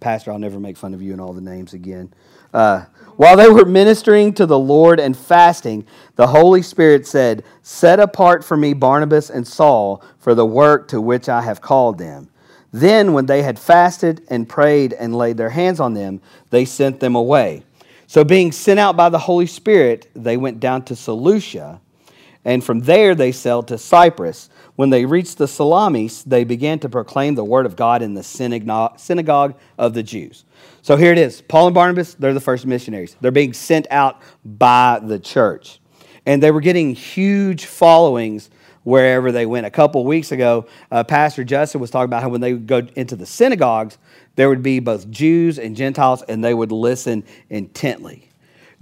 Pastor, 0.00 0.32
I'll 0.32 0.38
never 0.38 0.60
make 0.60 0.76
fun 0.76 0.94
of 0.94 1.00
you 1.00 1.12
and 1.12 1.20
all 1.20 1.32
the 1.32 1.40
names 1.40 1.72
again. 1.72 2.12
Uh, 2.52 2.84
while 3.16 3.36
they 3.36 3.48
were 3.48 3.64
ministering 3.64 4.32
to 4.34 4.46
the 4.46 4.58
Lord 4.58 4.98
and 4.98 5.16
fasting, 5.16 5.86
the 6.16 6.28
Holy 6.28 6.62
Spirit 6.62 7.06
said, 7.06 7.44
Set 7.62 8.00
apart 8.00 8.44
for 8.44 8.56
me 8.56 8.72
Barnabas 8.72 9.30
and 9.30 9.46
Saul 9.46 10.02
for 10.18 10.34
the 10.34 10.46
work 10.46 10.88
to 10.88 11.00
which 11.00 11.28
I 11.28 11.42
have 11.42 11.60
called 11.60 11.98
them. 11.98 12.28
Then, 12.72 13.12
when 13.12 13.26
they 13.26 13.42
had 13.42 13.58
fasted 13.58 14.22
and 14.28 14.48
prayed 14.48 14.94
and 14.94 15.14
laid 15.14 15.36
their 15.36 15.50
hands 15.50 15.78
on 15.78 15.92
them, 15.92 16.22
they 16.48 16.64
sent 16.64 17.00
them 17.00 17.14
away. 17.14 17.64
So, 18.06 18.24
being 18.24 18.50
sent 18.50 18.80
out 18.80 18.96
by 18.96 19.10
the 19.10 19.18
Holy 19.18 19.46
Spirit, 19.46 20.10
they 20.14 20.38
went 20.38 20.58
down 20.58 20.82
to 20.84 20.96
Seleucia, 20.96 21.80
and 22.44 22.64
from 22.64 22.80
there 22.80 23.14
they 23.14 23.30
sailed 23.30 23.68
to 23.68 23.78
Cyprus. 23.78 24.48
When 24.76 24.90
they 24.90 25.04
reached 25.04 25.38
the 25.38 25.46
Salamis, 25.46 26.22
they 26.22 26.44
began 26.44 26.78
to 26.80 26.88
proclaim 26.88 27.34
the 27.34 27.44
word 27.44 27.66
of 27.66 27.76
God 27.76 28.00
in 28.00 28.14
the 28.14 28.22
synagogue 28.22 29.54
of 29.78 29.94
the 29.94 30.02
Jews. 30.02 30.44
So 30.80 30.96
here 30.96 31.12
it 31.12 31.18
is 31.18 31.42
Paul 31.42 31.66
and 31.68 31.74
Barnabas, 31.74 32.14
they're 32.14 32.32
the 32.32 32.40
first 32.40 32.66
missionaries. 32.66 33.16
They're 33.20 33.30
being 33.30 33.52
sent 33.52 33.86
out 33.90 34.22
by 34.44 35.00
the 35.02 35.18
church. 35.18 35.80
And 36.24 36.42
they 36.42 36.50
were 36.50 36.60
getting 36.60 36.94
huge 36.94 37.66
followings 37.66 38.50
wherever 38.84 39.30
they 39.30 39.46
went. 39.46 39.66
A 39.66 39.70
couple 39.70 40.04
weeks 40.04 40.32
ago, 40.32 40.66
uh, 40.90 41.04
Pastor 41.04 41.44
Justin 41.44 41.80
was 41.80 41.90
talking 41.90 42.06
about 42.06 42.22
how 42.22 42.28
when 42.28 42.40
they 42.40 42.54
would 42.54 42.66
go 42.66 42.86
into 42.96 43.14
the 43.14 43.26
synagogues, 43.26 43.98
there 44.36 44.48
would 44.48 44.62
be 44.62 44.80
both 44.80 45.10
Jews 45.10 45.58
and 45.58 45.76
Gentiles, 45.76 46.22
and 46.22 46.42
they 46.42 46.54
would 46.54 46.72
listen 46.72 47.24
intently. 47.50 48.31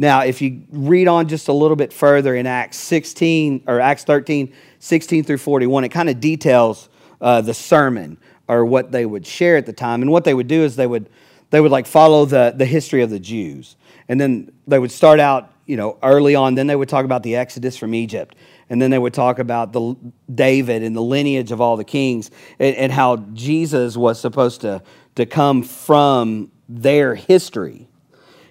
Now, 0.01 0.23
if 0.23 0.41
you 0.41 0.63
read 0.71 1.09
on 1.09 1.29
just 1.29 1.49
a 1.49 1.53
little 1.53 1.77
bit 1.77 1.93
further 1.93 2.35
in 2.35 2.47
Acts 2.47 2.79
16 2.79 3.65
or 3.67 3.81
Acts 3.81 4.03
13, 4.05 4.51
16 4.79 5.25
through 5.25 5.37
41, 5.37 5.85
it 5.85 5.91
kind 5.91 6.09
of 6.09 6.21
details 6.21 6.89
uh, 7.21 7.43
the 7.43 7.53
sermon 7.53 8.17
or 8.49 8.65
what 8.65 8.93
they 8.93 9.05
would 9.05 9.27
share 9.27 9.59
at 9.59 9.67
the 9.67 9.75
time. 9.75 10.01
And 10.01 10.11
what 10.11 10.25
they 10.25 10.33
would 10.33 10.49
do 10.49 10.63
is 10.63 10.75
they 10.75 10.87
would 10.87 11.11
they 11.51 11.61
would 11.61 11.71
like 11.71 11.87
follow 11.87 12.25
the, 12.25 12.55
the 12.57 12.65
history 12.65 13.03
of 13.03 13.11
the 13.11 13.19
Jews. 13.19 13.77
And 14.09 14.19
then 14.19 14.51
they 14.67 14.79
would 14.79 14.91
start 14.91 15.21
out, 15.21 15.53
you 15.67 15.77
know, 15.77 15.99
early 16.03 16.35
on. 16.35 16.55
Then 16.55 16.67
they 16.67 16.77
would 16.77 16.89
talk 16.89 17.05
about 17.05 17.23
the 17.23 17.37
Exodus 17.37 17.77
from 17.77 17.93
Egypt. 17.93 18.37
And 18.71 18.81
then 18.81 18.91
they 18.91 18.99
would 18.99 19.13
talk 19.13 19.39
about 19.39 19.75
the 19.75 19.97
David 20.35 20.83
and 20.83 20.97
the 20.97 21.03
lineage 21.03 21.53
of 21.53 21.61
all 21.61 21.77
the 21.77 21.85
kings 21.85 22.31
and, 22.59 22.75
and 22.75 22.91
how 22.91 23.17
Jesus 23.35 23.99
was 23.99 24.19
supposed 24.19 24.63
to, 24.63 24.83
to 25.17 25.27
come 25.27 25.63
from 25.63 26.51
their 26.71 27.17
history. 27.17 27.90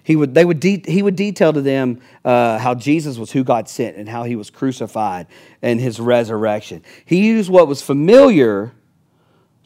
He 0.02 0.16
would, 0.16 0.34
they 0.34 0.44
would 0.44 0.60
de- 0.60 0.82
he 0.86 1.02
would 1.02 1.16
detail 1.16 1.52
to 1.52 1.60
them 1.60 2.00
uh, 2.24 2.58
how 2.58 2.74
Jesus 2.74 3.18
was 3.18 3.30
who 3.32 3.44
God 3.44 3.68
sent 3.68 3.96
and 3.96 4.08
how 4.08 4.24
he 4.24 4.36
was 4.36 4.50
crucified 4.50 5.26
and 5.62 5.80
his 5.80 6.00
resurrection. 6.00 6.82
He 7.04 7.26
used 7.26 7.50
what 7.50 7.68
was 7.68 7.82
familiar 7.82 8.72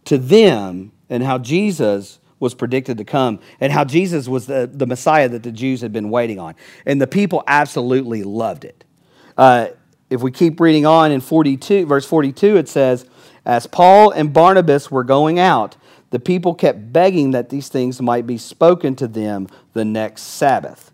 to 0.07 0.19
them 0.19 0.93
and 1.09 1.23
how 1.23 1.39
Jesus 1.39 2.19
was 2.41 2.55
predicted 2.55 2.99
to 2.99 3.05
come 3.05 3.41
and 3.61 3.73
how 3.73 3.85
Jesus 3.85 4.29
was 4.29 4.47
the, 4.47 4.69
the 4.71 4.87
Messiah 4.87 5.29
that 5.29 5.43
the 5.43 5.53
Jews 5.53 5.81
had 5.81 5.93
been 5.93 6.11
waiting 6.11 6.39
on. 6.39 6.55
And 6.85 7.01
the 7.01 7.07
people 7.07 7.43
absolutely 7.47 8.23
loved 8.23 8.65
it. 8.65 8.85
Uh, 9.37 9.69
if 10.11 10.21
we 10.21 10.31
keep 10.31 10.61
reading 10.61 10.87
on 10.87 11.11
in 11.11 11.21
42, 11.21 11.87
verse 11.87 12.07
42, 12.07 12.57
it 12.57 12.69
says, 12.69 13.07
As 13.45 13.67
Paul 13.67 14.11
and 14.11 14.33
Barnabas 14.33 14.91
were 14.91 15.05
going 15.05 15.39
out, 15.39 15.77
the 16.15 16.21
people 16.21 16.55
kept 16.55 16.93
begging 16.93 17.33
that 17.33 17.49
these 17.49 17.67
things 17.67 18.01
might 18.01 18.25
be 18.25 18.39
spoken 18.39 18.95
to 18.95 19.09
them 19.09 19.49
the 19.73 19.85
next 19.85 20.23
Sabbath. 20.23 20.93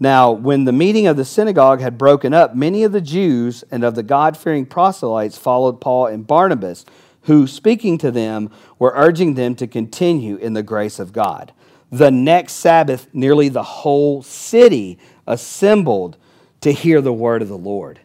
Now, 0.00 0.32
when 0.32 0.64
the 0.64 0.72
meeting 0.72 1.06
of 1.06 1.16
the 1.16 1.24
synagogue 1.24 1.78
had 1.78 1.96
broken 1.96 2.34
up, 2.34 2.56
many 2.56 2.82
of 2.82 2.90
the 2.90 3.00
Jews 3.00 3.62
and 3.70 3.84
of 3.84 3.94
the 3.94 4.02
God 4.02 4.36
fearing 4.36 4.66
proselytes 4.66 5.38
followed 5.38 5.80
Paul 5.80 6.06
and 6.06 6.26
Barnabas 6.26 6.84
who, 7.20 7.46
speaking 7.46 7.98
to 7.98 8.10
them, 8.10 8.50
were 8.80 8.92
urging 8.96 9.34
them 9.34 9.54
to 9.54 9.68
continue 9.68 10.34
in 10.38 10.54
the 10.54 10.62
grace 10.64 10.98
of 10.98 11.12
God. 11.12 11.52
The 11.92 12.10
next 12.10 12.54
Sabbath, 12.54 13.06
nearly 13.12 13.48
the 13.48 13.62
whole 13.62 14.24
city 14.24 14.98
assembled 15.28 16.16
to 16.62 16.72
hear 16.72 17.00
the 17.00 17.12
word 17.12 17.42
of 17.42 17.48
the 17.48 17.56
Lord. 17.56 18.00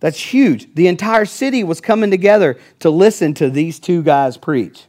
That's 0.00 0.32
huge. 0.32 0.74
The 0.74 0.88
entire 0.88 1.26
city 1.26 1.62
was 1.64 1.82
coming 1.82 2.10
together 2.10 2.58
to 2.78 2.88
listen 2.88 3.34
to 3.34 3.50
these 3.50 3.78
two 3.78 4.02
guys 4.02 4.38
preach. 4.38 4.86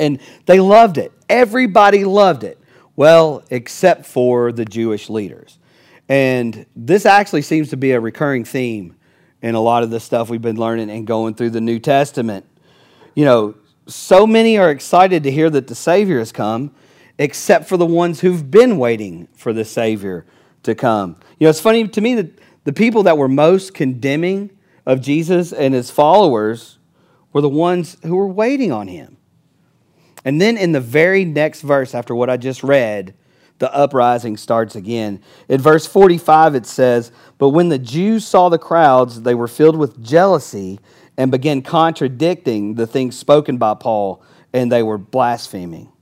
And 0.00 0.18
they 0.46 0.58
loved 0.58 0.98
it. 0.98 1.12
Everybody 1.28 2.04
loved 2.04 2.42
it. 2.42 2.58
Well, 2.96 3.44
except 3.50 4.06
for 4.06 4.50
the 4.50 4.64
Jewish 4.64 5.08
leaders. 5.08 5.58
And 6.08 6.66
this 6.74 7.06
actually 7.06 7.42
seems 7.42 7.70
to 7.70 7.76
be 7.76 7.92
a 7.92 8.00
recurring 8.00 8.44
theme 8.44 8.96
in 9.42 9.54
a 9.54 9.60
lot 9.60 9.84
of 9.84 9.90
the 9.90 10.00
stuff 10.00 10.28
we've 10.28 10.42
been 10.42 10.58
learning 10.58 10.90
and 10.90 11.06
going 11.06 11.34
through 11.34 11.50
the 11.50 11.60
New 11.60 11.78
Testament. 11.78 12.44
You 13.14 13.24
know, 13.24 13.54
so 13.86 14.26
many 14.26 14.58
are 14.58 14.70
excited 14.70 15.22
to 15.22 15.30
hear 15.30 15.48
that 15.50 15.66
the 15.66 15.74
Savior 15.74 16.18
has 16.18 16.32
come, 16.32 16.72
except 17.18 17.68
for 17.68 17.76
the 17.76 17.86
ones 17.86 18.20
who've 18.20 18.50
been 18.50 18.78
waiting 18.78 19.28
for 19.36 19.52
the 19.52 19.64
Savior 19.64 20.26
to 20.62 20.74
come. 20.74 21.16
You 21.38 21.46
know, 21.46 21.50
it's 21.50 21.60
funny 21.60 21.86
to 21.86 22.00
me 22.00 22.14
that 22.14 22.38
the 22.64 22.72
people 22.72 23.04
that 23.04 23.16
were 23.16 23.28
most 23.28 23.72
condemning 23.74 24.50
of 24.84 25.00
Jesus 25.00 25.52
and 25.52 25.74
his 25.74 25.90
followers 25.90 26.78
were 27.32 27.40
the 27.40 27.48
ones 27.48 27.96
who 28.02 28.16
were 28.16 28.26
waiting 28.26 28.72
on 28.72 28.88
him. 28.88 29.16
And 30.24 30.40
then 30.40 30.56
in 30.56 30.72
the 30.72 30.80
very 30.80 31.24
next 31.24 31.62
verse, 31.62 31.94
after 31.94 32.14
what 32.14 32.28
I 32.28 32.36
just 32.36 32.62
read, 32.62 33.14
the 33.58 33.72
uprising 33.74 34.36
starts 34.36 34.74
again. 34.74 35.22
In 35.48 35.60
verse 35.60 35.86
45, 35.86 36.54
it 36.54 36.66
says, 36.66 37.12
But 37.38 37.50
when 37.50 37.68
the 37.68 37.78
Jews 37.78 38.26
saw 38.26 38.48
the 38.48 38.58
crowds, 38.58 39.22
they 39.22 39.34
were 39.34 39.48
filled 39.48 39.76
with 39.76 40.02
jealousy 40.02 40.80
and 41.16 41.30
began 41.30 41.60
contradicting 41.60 42.74
the 42.74 42.86
things 42.86 43.16
spoken 43.16 43.58
by 43.58 43.74
Paul, 43.74 44.22
and 44.52 44.72
they 44.72 44.82
were 44.82 44.98
blaspheming. 44.98 45.92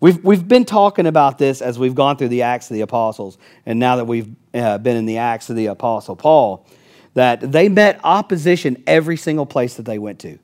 We've, 0.00 0.22
we've 0.24 0.46
been 0.46 0.64
talking 0.64 1.06
about 1.06 1.38
this 1.38 1.60
as 1.60 1.78
we've 1.78 1.94
gone 1.94 2.16
through 2.16 2.28
the 2.28 2.42
Acts 2.42 2.70
of 2.70 2.74
the 2.74 2.80
Apostles, 2.82 3.38
and 3.64 3.78
now 3.78 3.96
that 3.96 4.06
we've 4.06 4.34
uh, 4.54 4.78
been 4.78 4.96
in 4.96 5.06
the 5.06 5.18
Acts 5.18 5.50
of 5.50 5.56
the 5.56 5.66
Apostle 5.66 6.16
Paul, 6.16 6.66
that 7.14 7.52
they 7.52 7.68
met 7.68 8.00
opposition 8.04 8.82
every 8.86 9.16
single 9.16 9.46
place 9.46 9.74
that 9.74 9.86
they 9.86 9.98
went 9.98 10.20
to. 10.20 10.38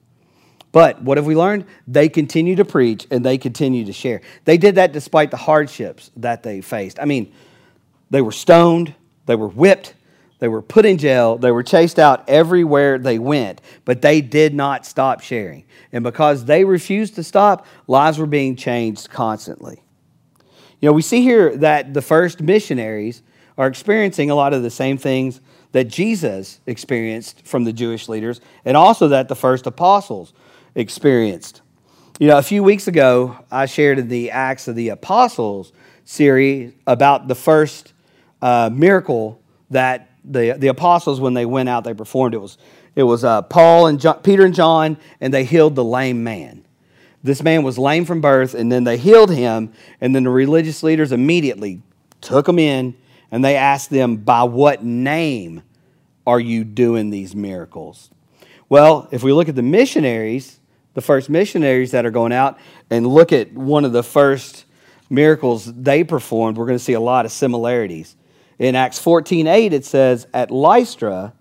But 0.75 1.01
what 1.03 1.19
have 1.19 1.25
we 1.25 1.37
learned? 1.37 1.67
They 1.87 2.09
continue 2.09 2.57
to 2.57 2.65
preach 2.65 3.07
and 3.09 3.25
they 3.25 3.39
continue 3.39 3.85
to 3.85 3.93
share. 3.93 4.23
They 4.45 4.59
did 4.59 4.75
that 4.75 4.91
despite 4.91 5.31
the 5.31 5.37
hardships 5.37 6.11
that 6.17 6.43
they 6.43 6.63
faced. 6.63 6.99
I 6.99 7.05
mean, 7.05 7.33
they 8.11 8.21
were 8.21 8.33
stoned, 8.33 8.93
they 9.27 9.37
were 9.37 9.47
whipped, 9.47 9.95
they 10.41 10.49
were 10.49 10.63
put 10.63 10.85
in 10.85 10.99
jail, 10.99 11.39
they 11.39 11.53
were 11.53 11.63
chased 11.63 12.01
out 12.01 12.29
everywhere 12.29 12.99
they 12.99 13.21
went, 13.21 13.61
but 13.85 14.03
they 14.03 14.21
did 14.21 14.53
not 14.53 14.85
stop 14.85 15.21
sharing. 15.21 15.65
And 15.93 16.03
because 16.03 16.45
they 16.45 16.65
refused 16.65 17.15
to 17.15 17.23
stop, 17.23 17.69
lives 17.87 18.19
were 18.19 18.27
being 18.27 18.57
changed 18.57 19.11
constantly. 19.11 19.81
You 20.81 20.89
know, 20.89 20.93
we 20.93 21.03
see 21.03 21.23
here 21.23 21.57
that 21.59 21.95
the 21.95 22.03
first 22.03 22.41
missionaries 22.41 23.23
are 23.57 23.69
experiencing 23.69 24.29
a 24.29 24.35
lot 24.35 24.53
of 24.53 24.65
the 24.65 24.71
same 24.71 24.99
things 24.99 25.41
that 25.71 25.85
Jesus 25.85 26.59
experienced 26.67 27.47
from 27.47 27.63
the 27.63 27.73
Jewish 27.73 28.09
leaders 28.09 28.41
and 28.65 28.77
also 28.77 29.07
that 29.09 29.29
the 29.29 29.37
first 29.37 29.69
apostles 29.69 30.33
experienced. 30.75 31.63
You 32.19 32.29
know, 32.29 32.39
a 32.39 32.43
few 32.43 32.63
weeks 32.63 32.87
ago, 32.87 33.37
I 33.51 33.67
shared 33.67 33.99
in 33.99 34.09
the 34.09 34.31
Acts 34.31 34.69
of 34.69 34.77
the 34.77 34.91
Apostles 34.91 35.73
series 36.05 36.73
about 36.87 37.29
the 37.29 37.35
first 37.35 37.93
uh, 38.41 38.71
miracle 38.73 39.41
that 39.71 40.11
the, 40.25 40.55
the 40.57 40.69
apostles, 40.69 41.21
when 41.21 41.35
they 41.35 41.47
went 41.47 41.69
out, 41.69 41.85
they 41.85 41.95
performed. 41.95 42.35
It 42.35 42.39
was, 42.39 42.59
it 42.95 43.03
was 43.03 43.25
uh, 43.25 43.43
Paul 43.43 43.89
and 43.89 44.01
John, 44.01 44.21
Peter 44.23 44.45
and 44.45 44.55
John, 44.55 44.97
and 45.21 45.33
they 45.35 45.45
healed 45.45 45.75
the 45.75 45.85
lame 45.85 46.23
man. 46.25 46.65
This 47.23 47.43
man 47.43 47.63
was 47.63 47.79
lame 47.79 48.05
from 48.05 48.21
birth, 48.21 48.55
and 48.55 48.71
then 48.71 48.85
they 48.85 48.99
healed 48.99 49.31
him, 49.31 49.73
and 50.01 50.15
then 50.15 50.25
the 50.25 50.31
religious 50.31 50.83
leaders 50.83 51.11
immediately 51.11 51.83
took 52.21 52.49
him 52.49 52.59
in, 52.59 52.95
and 53.31 53.45
they 53.45 53.57
asked 53.57 53.91
them, 53.91 54.17
By 54.17 54.45
what 54.45 54.85
name 54.85 55.63
are 56.27 56.41
you 56.41 56.65
doing 56.65 57.11
these 57.11 57.35
miracles? 57.35 58.11
Well, 58.69 59.09
if 59.11 59.23
we 59.23 59.33
look 59.33 59.49
at 59.49 59.57
the 59.57 59.63
missionaries, 59.63 60.61
the 60.95 61.01
first 61.01 61.29
missionaries 61.29 61.91
that 61.91 62.07
are 62.07 62.11
going 62.11 62.33
out 62.33 62.59
and 62.91 63.07
look 63.07 63.33
at 63.33 63.53
one 63.53 63.85
of 63.85 63.93
the 63.93 64.03
first 64.03 64.65
miracles 65.11 65.73
they 65.73 66.03
performed, 66.03 66.57
we're 66.57 66.67
going 66.67 66.79
to 66.79 66.85
see 66.85 66.93
a 66.95 67.01
lot 67.01 67.25
of 67.25 67.33
similarities. 67.33 68.17
In 68.59 68.75
Acts 68.75 69.03
14:8 69.03 69.73
it 69.73 69.85
says 69.85 70.27
at 70.33 70.51
Lystra 70.51 71.35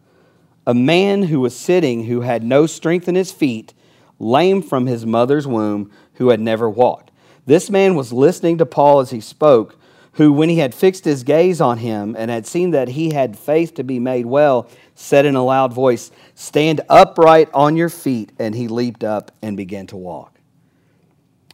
a 0.65 0.73
man 0.73 1.23
who 1.23 1.39
was 1.39 1.55
sitting 1.55 2.05
who 2.05 2.21
had 2.21 2.43
no 2.43 2.65
strength 2.65 3.07
in 3.07 3.15
his 3.15 3.31
feet, 3.31 3.73
lame 4.17 4.61
from 4.61 4.87
his 4.87 5.05
mother's 5.05 5.45
womb, 5.45 5.91
who 6.13 6.29
had 6.29 6.39
never 6.39 6.69
walked. 6.69 7.11
This 7.45 7.69
man 7.69 7.95
was 7.95 8.13
listening 8.13 8.57
to 8.59 8.65
Paul 8.65 9.01
as 9.01 9.09
he 9.09 9.19
spoke, 9.19 9.77
who 10.13 10.31
when 10.31 10.49
he 10.49 10.57
had 10.57 10.75
fixed 10.75 11.05
his 11.05 11.23
gaze 11.23 11.59
on 11.59 11.79
him 11.79 12.15
and 12.17 12.29
had 12.29 12.45
seen 12.45 12.71
that 12.71 12.89
he 12.89 13.11
had 13.11 13.37
faith 13.37 13.73
to 13.75 13.83
be 13.83 13.99
made 13.99 14.25
well, 14.25 14.69
said 14.95 15.25
in 15.25 15.35
a 15.35 15.43
loud 15.43 15.73
voice, 15.73 16.11
Stand 16.35 16.81
upright 16.89 17.49
on 17.53 17.75
your 17.75 17.89
feet. 17.89 18.31
And 18.37 18.53
he 18.53 18.67
leaped 18.67 19.03
up 19.03 19.31
and 19.41 19.57
began 19.57 19.87
to 19.87 19.97
walk. 19.97 20.39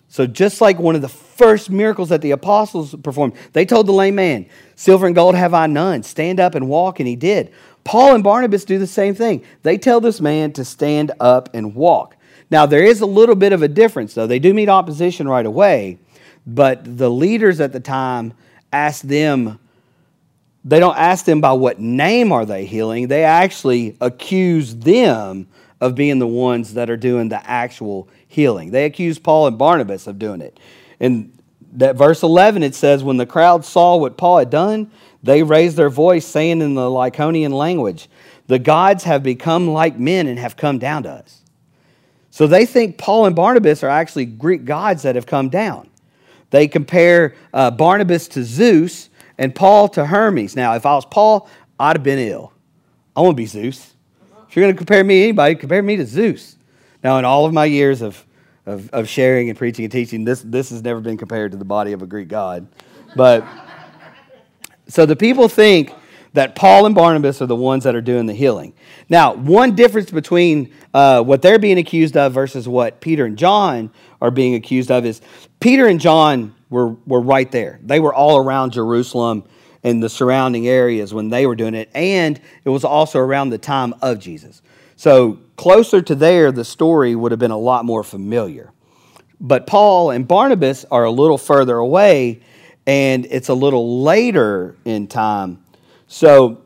So, 0.10 0.26
just 0.26 0.60
like 0.60 0.80
one 0.80 0.96
of 0.96 1.02
the 1.02 1.08
first 1.08 1.70
miracles 1.70 2.10
that 2.10 2.22
the 2.22 2.32
apostles 2.32 2.96
performed, 2.96 3.36
they 3.54 3.66
told 3.66 3.86
the 3.86 3.94
lame 3.94 4.16
man, 4.16 4.48
Silver 4.76 5.06
and 5.06 5.16
gold 5.16 5.36
have 5.36 5.54
I 5.54 5.68
none. 5.68 6.04
Stand 6.04 6.40
up 6.40 6.56
and 6.56 6.68
walk. 6.68 7.00
And 7.00 7.08
he 7.08 7.16
did. 7.16 7.54
Paul 7.86 8.16
and 8.16 8.24
Barnabas 8.24 8.66
do 8.66 8.78
the 8.78 8.88
same 8.88 9.16
thing. 9.16 9.44
They 9.64 9.78
tell 9.78 10.02
this 10.02 10.20
man 10.20 10.52
to 10.54 10.66
stand 10.66 11.12
up 11.20 11.50
and 11.54 11.76
walk. 11.76 12.18
Now, 12.52 12.66
there 12.66 12.84
is 12.84 13.00
a 13.00 13.06
little 13.06 13.36
bit 13.36 13.54
of 13.54 13.62
a 13.62 13.68
difference, 13.68 14.16
though. 14.16 14.28
They 14.28 14.40
do 14.40 14.54
meet 14.54 14.68
opposition 14.68 15.28
right 15.30 15.46
away, 15.46 16.00
but 16.46 16.98
the 16.98 17.10
leaders 17.10 17.62
at 17.62 17.72
the 17.72 17.80
time 17.80 18.34
ask 18.72 19.02
them 19.02 19.60
they 20.66 20.80
don't 20.80 20.98
ask 20.98 21.26
them 21.26 21.40
by 21.42 21.54
what 21.54 21.80
name 21.80 22.32
are 22.32 22.46
they 22.46 22.66
healing. 22.66 23.08
They 23.08 23.24
actually 23.24 23.96
accuse 24.02 24.76
them 24.76 25.48
of 25.80 25.96
being 25.96 26.20
the 26.20 26.28
ones 26.28 26.74
that 26.74 26.90
are 26.90 26.98
doing 26.98 27.30
the 27.30 27.50
actual 27.50 28.10
healing. 28.28 28.72
They 28.72 28.86
accuse 28.86 29.18
Paul 29.18 29.48
and 29.48 29.58
Barnabas 29.58 30.06
of 30.06 30.20
doing 30.20 30.42
it. 30.42 30.60
In 31.00 31.32
that 31.74 31.96
verse 31.96 32.24
11 32.24 32.64
it 32.64 32.76
says 32.76 33.04
when 33.04 33.18
the 33.18 33.26
crowd 33.26 33.64
saw 33.64 33.96
what 33.96 34.18
Paul 34.18 34.40
had 34.40 34.50
done, 34.50 34.92
they 35.24 35.44
raised 35.44 35.78
their 35.78 35.90
voice 35.90 36.26
saying 36.26 36.62
in 36.62 36.76
the 36.76 36.90
Lycaonian 36.90 37.52
language, 37.52 38.10
"The 38.48 38.60
gods 38.60 39.06
have 39.06 39.24
become 39.24 39.70
like 39.70 39.98
men 39.98 40.28
and 40.28 40.40
have 40.40 40.58
come 40.58 40.78
down 40.78 41.04
to 41.04 41.10
us." 41.10 41.42
So 42.32 42.48
they 42.48 42.66
think 42.66 42.98
Paul 42.98 43.26
and 43.26 43.36
Barnabas 43.36 43.84
are 43.84 43.90
actually 43.90 44.26
Greek 44.26 44.66
gods 44.66 45.04
that 45.04 45.16
have 45.16 45.26
come 45.26 45.50
down. 45.50 45.90
They 46.50 46.68
compare 46.68 47.36
uh, 47.54 47.72
Barnabas 47.72 48.28
to 48.30 48.44
Zeus 48.44 49.10
and 49.38 49.54
Paul 49.54 49.88
to 49.90 50.06
Hermes. 50.06 50.56
Now, 50.56 50.76
if 50.76 50.86
I 50.86 50.96
was 50.96 51.06
Paul, 51.06 51.50
I'd 51.80 51.98
have 51.98 52.04
been 52.04 52.20
ill. 52.20 52.54
I 53.16 53.22
want 53.22 53.34
to 53.34 53.42
be 53.42 53.46
Zeus. 53.46 53.94
If 54.48 54.56
you're 54.56 54.64
going 54.64 54.74
to 54.74 54.78
compare 54.78 55.04
me 55.04 55.20
to 55.20 55.24
anybody, 55.26 55.56
compare 55.56 55.84
me 55.84 55.96
to 55.98 56.06
Zeus. 56.06 56.58
Now, 57.04 57.18
in 57.20 57.26
all 57.26 57.46
of 57.46 57.54
my 57.54 57.66
years 57.66 58.02
of, 58.02 58.26
of, 58.66 58.90
of 58.92 59.08
sharing 59.08 59.50
and 59.50 59.58
preaching 59.58 59.86
and 59.86 59.92
teaching, 59.92 60.26
this, 60.26 60.42
this 60.42 60.72
has 60.72 60.82
never 60.82 61.00
been 61.00 61.18
compared 61.18 61.52
to 61.52 61.58
the 61.58 61.66
body 61.66 61.94
of 61.94 62.02
a 62.02 62.08
Greek 62.08 62.28
god. 62.28 62.68
But 63.16 63.46
so 64.88 65.06
the 65.06 65.16
people 65.16 65.48
think 65.48 65.94
that 66.34 66.56
Paul 66.56 66.86
and 66.86 66.94
Barnabas 66.94 67.42
are 67.42 67.46
the 67.46 67.56
ones 67.56 67.84
that 67.84 67.96
are 67.96 68.02
doing 68.02 68.26
the 68.26 68.34
healing. 68.34 68.74
Now, 69.08 69.34
one 69.34 69.76
difference 69.76 70.12
between 70.12 70.74
uh, 70.94 71.24
what 71.24 71.42
they're 71.42 71.60
being 71.60 71.78
accused 71.78 72.16
of 72.18 72.34
versus 72.34 72.68
what 72.68 73.02
Peter 73.02 73.26
and 73.26 73.38
John 73.38 73.92
are 74.22 74.32
being 74.32 74.56
accused 74.56 74.92
of 74.92 75.06
is 75.06 75.22
Peter 75.60 75.88
and 75.88 76.00
John 76.00 76.56
were, 76.70 76.90
were 77.06 77.22
right 77.22 77.50
there. 77.52 77.80
They 77.84 78.00
were 78.00 78.14
all 78.14 78.38
around 78.38 78.74
Jerusalem 78.74 79.44
and 79.84 80.04
the 80.04 80.10
surrounding 80.10 80.68
areas 80.68 81.14
when 81.14 81.30
they 81.30 81.46
were 81.46 81.56
doing 81.56 81.74
it, 81.74 81.90
and 81.94 82.40
it 82.66 82.70
was 82.70 82.84
also 82.84 83.20
around 83.20 83.50
the 83.50 83.58
time 83.58 83.94
of 84.02 84.20
Jesus. 84.20 84.62
So, 84.98 85.40
closer 85.56 86.02
to 86.02 86.16
there, 86.16 86.52
the 86.52 86.66
story 86.66 87.16
would 87.16 87.32
have 87.32 87.40
been 87.40 87.52
a 87.52 87.58
lot 87.58 87.86
more 87.86 88.04
familiar. 88.04 88.74
But 89.40 89.66
Paul 89.66 90.12
and 90.12 90.28
Barnabas 90.28 90.84
are 90.92 91.06
a 91.06 91.12
little 91.12 91.38
further 91.38 91.78
away, 91.78 92.42
and 92.86 93.26
it's 93.28 93.48
a 93.48 93.54
little 93.54 94.04
later 94.04 94.76
in 94.84 95.08
time. 95.08 95.64
So, 96.08 96.62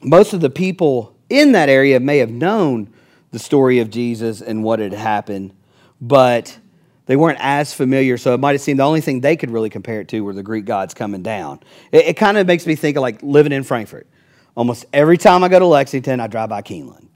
most 0.00 0.32
of 0.32 0.40
the 0.40 0.50
people 0.50 1.14
in 1.30 1.52
that 1.52 1.68
area 1.68 2.00
may 2.00 2.18
have 2.18 2.30
known 2.30 2.92
the 3.30 3.38
story 3.38 3.78
of 3.78 3.90
Jesus 3.90 4.40
and 4.40 4.64
what 4.64 4.78
had 4.78 4.92
happened, 4.92 5.52
but 6.00 6.58
they 7.06 7.16
weren't 7.16 7.38
as 7.40 7.72
familiar, 7.72 8.18
so 8.18 8.34
it 8.34 8.38
might 8.40 8.52
have 8.52 8.60
seemed 8.60 8.78
the 8.78 8.84
only 8.84 9.00
thing 9.00 9.20
they 9.20 9.36
could 9.36 9.50
really 9.50 9.70
compare 9.70 10.00
it 10.00 10.08
to 10.08 10.20
were 10.20 10.34
the 10.34 10.42
Greek 10.42 10.66
gods 10.66 10.94
coming 10.94 11.22
down. 11.22 11.60
It, 11.90 12.06
it 12.06 12.16
kind 12.16 12.36
of 12.36 12.46
makes 12.46 12.66
me 12.66 12.74
think 12.74 12.96
of 12.96 13.00
like 13.00 13.22
living 13.22 13.52
in 13.52 13.64
Frankfort. 13.64 14.06
Almost 14.54 14.86
every 14.92 15.16
time 15.16 15.44
I 15.44 15.48
go 15.48 15.58
to 15.58 15.66
Lexington, 15.66 16.20
I 16.20 16.26
drive 16.26 16.48
by 16.48 16.62
Keeneland. 16.62 17.08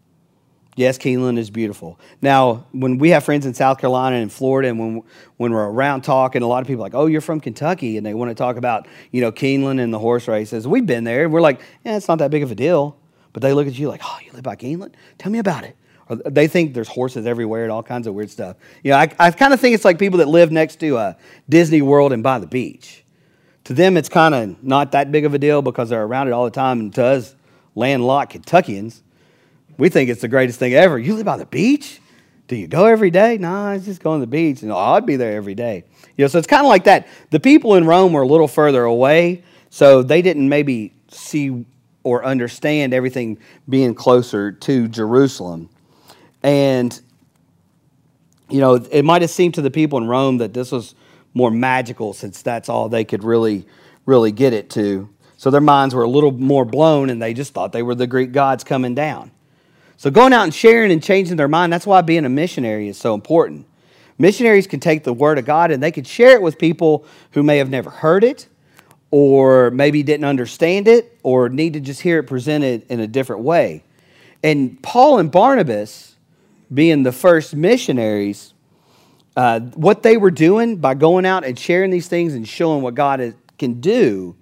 Yes, 0.75 0.97
Keeneland 0.97 1.37
is 1.37 1.51
beautiful. 1.51 2.01
Now, 2.23 2.65
when 2.73 2.97
we 2.97 3.11
have 3.11 3.25
friends 3.25 3.45
in 3.45 3.53
South 3.53 3.79
Carolina 3.79 4.17
and 4.17 4.33
Florida, 4.33 4.71
and 4.71 4.79
when 4.79 5.03
when 5.37 5.53
we're 5.53 5.69
around 5.69 6.01
talking, 6.01 6.41
a 6.41 6.47
lot 6.47 6.63
of 6.63 6.67
people 6.67 6.83
are 6.83 6.87
like, 6.87 6.95
"Oh, 6.95 7.05
you're 7.05 7.21
from 7.21 7.41
Kentucky," 7.41 7.99
and 7.99 8.07
they 8.07 8.15
want 8.15 8.31
to 8.31 8.35
talk 8.35 8.57
about 8.57 8.89
you 9.11 9.21
know 9.21 9.31
Keeneland 9.31 9.81
and 9.81 9.93
the 9.93 9.99
horse 9.99 10.27
races. 10.27 10.67
We've 10.67 10.87
been 10.87 11.05
there, 11.05 11.29
we're 11.29 11.43
like, 11.43 11.61
"Yeah, 11.85 11.99
it's 11.99 12.09
not 12.09 12.19
that 12.19 12.31
big 12.31 12.43
of 12.43 12.51
a 12.51 12.55
deal." 12.55 12.97
But 13.35 13.43
they 13.43 13.53
look 13.53 13.67
at 13.67 13.79
you 13.79 13.89
like, 13.89 14.01
"Oh, 14.03 14.19
you 14.25 14.33
live 14.33 14.43
by 14.45 14.57
Keeneland? 14.57 14.95
Tell 15.19 15.31
me 15.31 15.39
about 15.39 15.65
it." 15.65 15.77
They 16.15 16.49
think 16.49 16.75
there's 16.75 16.89
horses 16.89 17.27
everywhere 17.27 17.63
and 17.63 17.73
all 17.73 17.83
kinds 17.83 18.07
of 18.07 18.15
weird 18.15 18.31
stuff. 18.31 18.57
You 18.83 18.93
know, 18.93 18.99
I, 18.99 19.13
I 19.19 19.31
kind 19.31 19.53
of 19.53 19.61
think 19.61 19.75
it's 19.75 19.85
like 19.85 19.99
people 19.99 20.19
that 20.19 20.29
live 20.29 20.51
next 20.51 20.81
to 20.81 20.97
a 20.97 21.17
Disney 21.49 21.83
World 21.83 22.13
and 22.13 22.23
by 22.23 22.39
the 22.39 22.47
beach. 22.47 23.05
To 23.65 23.75
them, 23.75 23.97
it's 23.97 24.09
kind 24.09 24.35
of 24.35 24.63
not 24.63 24.93
that 24.93 25.13
big 25.13 25.25
of 25.25 25.35
a 25.35 25.39
deal 25.39 25.63
because 25.63 25.91
they're 25.91 26.03
around 26.03 26.29
it 26.29 26.33
all 26.33 26.45
the 26.45 26.51
time. 26.51 26.81
And 26.81 26.95
to 26.95 27.05
us, 27.05 27.35
landlocked 27.75 28.33
Kentuckians, 28.33 29.03
we 29.79 29.89
think 29.89 30.11
it's 30.11 30.21
the 30.21 30.29
greatest 30.29 30.59
thing 30.59 30.75
ever. 30.75 30.99
You 30.99 31.15
live 31.15 31.25
by 31.25 31.37
the 31.37 31.47
beach? 31.47 32.01
Do 32.49 32.57
you 32.57 32.67
go 32.67 32.87
every 32.87 33.11
day? 33.11 33.39
No, 33.39 33.51
nah, 33.51 33.71
I 33.71 33.79
just 33.79 34.03
go 34.03 34.11
on 34.11 34.21
the 34.21 34.27
beach. 34.27 34.63
And 34.63 34.73
oh, 34.73 34.77
I'd 34.77 35.07
be 35.07 35.17
there 35.17 35.37
every 35.37 35.55
day. 35.55 35.85
You 36.17 36.25
know, 36.25 36.29
so 36.29 36.39
it's 36.39 36.47
kind 36.47 36.61
of 36.61 36.69
like 36.69 36.85
that. 36.85 37.07
The 37.31 37.41
people 37.41 37.77
in 37.77 37.87
Rome 37.87 38.13
were 38.13 38.23
a 38.23 38.27
little 38.27 38.49
further 38.49 38.85
away, 38.85 39.45
so 39.71 40.03
they 40.03 40.21
didn't 40.23 40.49
maybe 40.49 40.93
see 41.09 41.65
or 42.05 42.25
understand 42.25 42.93
everything 42.93 43.39
being 43.69 43.95
closer 43.95 44.53
to 44.53 44.89
Jerusalem. 44.89 45.71
And, 46.43 47.01
you 48.49 48.61
know, 48.61 48.75
it 48.75 49.05
might 49.05 49.23
have 49.23 49.31
seemed 49.31 49.55
to 49.55 49.63
the 49.63 49.71
people 49.71 49.99
in 49.99 50.07
Rome 50.07 50.39
that 50.39 50.53
this 50.53 50.73
was 50.73 50.95
more 51.35 51.51
magical 51.51 52.13
since 52.13 52.43
that's 52.43 52.69
all 52.69 52.89
they 52.89 53.05
could 53.05 53.25
really, 53.25 53.67
really 54.07 54.33
get 54.33 54.53
it 54.53 54.71
to. 54.71 55.09
So 55.37 55.51
their 55.51 55.61
minds 55.61 55.95
were 55.95 56.03
a 56.03 56.09
little 56.09 56.33
more 56.33 56.65
blown 56.65 57.11
and 57.11 57.21
they 57.21 57.35
just 57.35 57.53
thought 57.55 57.73
they 57.73 57.83
were 57.83 57.95
the 57.95 58.07
Greek 58.07 58.33
gods 58.33 58.65
coming 58.65 58.95
down. 58.95 59.31
So 59.97 60.11
going 60.11 60.33
out 60.33 60.45
and 60.45 60.55
sharing 60.55 60.91
and 60.91 61.03
changing 61.03 61.37
their 61.37 61.49
mind, 61.49 61.73
that's 61.73 61.87
why 61.87 62.01
being 62.01 62.25
a 62.25 62.29
missionary 62.29 62.89
is 62.89 62.99
so 62.99 63.15
important. 63.15 63.67
Missionaries 64.19 64.67
can 64.67 64.81
take 64.81 65.05
the 65.05 65.13
word 65.13 65.39
of 65.39 65.45
God 65.45 65.71
and 65.71 65.83
they 65.83 65.91
could 65.91 66.07
share 66.07 66.33
it 66.33 66.43
with 66.43 66.59
people 66.59 67.05
who 67.33 67.43
may 67.43 67.59
have 67.59 67.71
never 67.71 67.91
heard 67.91 68.25
it 68.25 68.47
or 69.11 69.71
maybe 69.71 70.03
didn't 70.03 70.25
understand 70.25 70.89
it 70.89 71.19
or 71.23 71.49
need 71.49 71.73
to 71.73 71.81
just 71.81 72.01
hear 72.01 72.19
it 72.19 72.25
presented 72.25 72.85
in 72.89 73.01
a 73.01 73.07
different 73.07 73.43
way. 73.43 73.83
And 74.43 74.83
Paul 74.83 75.19
and 75.19 75.31
Barnabas 75.31 76.12
being 76.73 77.03
the 77.03 77.13
first 77.13 77.55
missionaries, 77.55 78.55
uh, 79.37 79.61
what 79.61 80.03
they 80.03 80.17
were 80.17 80.31
doing 80.31 80.77
by 80.77 80.95
going 80.95 81.27
out 81.27 81.45
and 81.45 81.59
sharing 81.59 81.91
these 81.91 82.09
things 82.09 82.35
and 82.35 82.47
showing 82.47 82.83
what 82.83 82.95
God 82.95 83.35
can 83.59 83.81
do, 83.81 84.37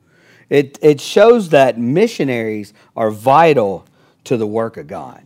it, 0.48 0.78
it 0.82 1.00
shows 1.00 1.50
that 1.50 1.78
missionaries 1.78 2.72
are 2.96 3.10
vital 3.10 3.86
to 4.24 4.36
the 4.36 4.46
work 4.46 4.76
of 4.76 4.86
God. 4.86 5.22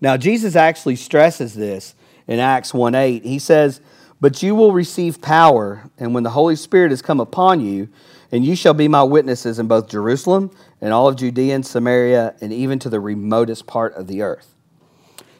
Now, 0.00 0.16
Jesus 0.16 0.56
actually 0.56 0.96
stresses 0.96 1.54
this 1.54 1.94
in 2.26 2.38
Acts 2.38 2.72
1 2.72 2.94
8. 2.94 3.24
He 3.24 3.38
says, 3.38 3.80
But 4.20 4.42
you 4.42 4.54
will 4.54 4.72
receive 4.72 5.20
power, 5.20 5.90
and 5.98 6.14
when 6.14 6.22
the 6.22 6.30
Holy 6.30 6.56
Spirit 6.56 6.90
has 6.90 7.02
come 7.02 7.20
upon 7.20 7.60
you, 7.60 7.88
and 8.30 8.44
you 8.44 8.56
shall 8.56 8.74
be 8.74 8.88
my 8.88 9.02
witnesses 9.02 9.58
in 9.58 9.68
both 9.68 9.88
Jerusalem 9.88 10.50
and 10.80 10.92
all 10.92 11.08
of 11.08 11.16
Judea 11.16 11.54
and 11.54 11.66
Samaria, 11.66 12.34
and 12.40 12.52
even 12.52 12.78
to 12.80 12.88
the 12.88 13.00
remotest 13.00 13.66
part 13.66 13.94
of 13.94 14.06
the 14.06 14.22
earth. 14.22 14.55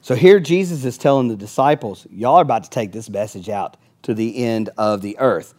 So 0.07 0.15
here 0.15 0.39
Jesus 0.39 0.85
is 0.85 0.97
telling 0.97 1.27
the 1.27 1.35
disciples, 1.35 2.07
y'all 2.13 2.37
are 2.37 2.43
about 2.43 2.63
to 2.63 2.71
take 2.71 2.93
this 2.93 3.11
message 3.11 3.49
out 3.49 3.77
to 4.03 4.15
the 4.15 4.37
end 4.45 4.71
of 4.79 5.03
the 5.03 5.19
earth. 5.19 5.53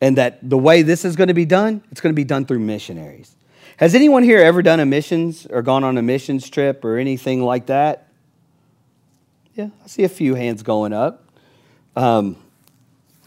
And 0.00 0.16
that 0.16 0.38
the 0.48 0.56
way 0.56 0.80
this 0.80 1.04
is 1.04 1.16
going 1.16 1.28
to 1.28 1.34
be 1.34 1.44
done, 1.44 1.84
it's 1.90 2.00
going 2.00 2.10
to 2.10 2.16
be 2.16 2.24
done 2.24 2.46
through 2.46 2.60
missionaries. 2.60 3.36
Has 3.76 3.94
anyone 3.94 4.22
here 4.22 4.38
ever 4.38 4.62
done 4.62 4.80
a 4.80 4.86
missions 4.86 5.46
or 5.50 5.60
gone 5.60 5.84
on 5.84 5.98
a 5.98 6.02
missions 6.02 6.48
trip 6.48 6.82
or 6.82 6.96
anything 6.96 7.42
like 7.42 7.66
that? 7.66 8.08
Yeah, 9.52 9.68
I 9.84 9.86
see 9.86 10.04
a 10.04 10.08
few 10.08 10.34
hands 10.34 10.62
going 10.62 10.94
up. 10.94 11.28
Um, 11.94 12.36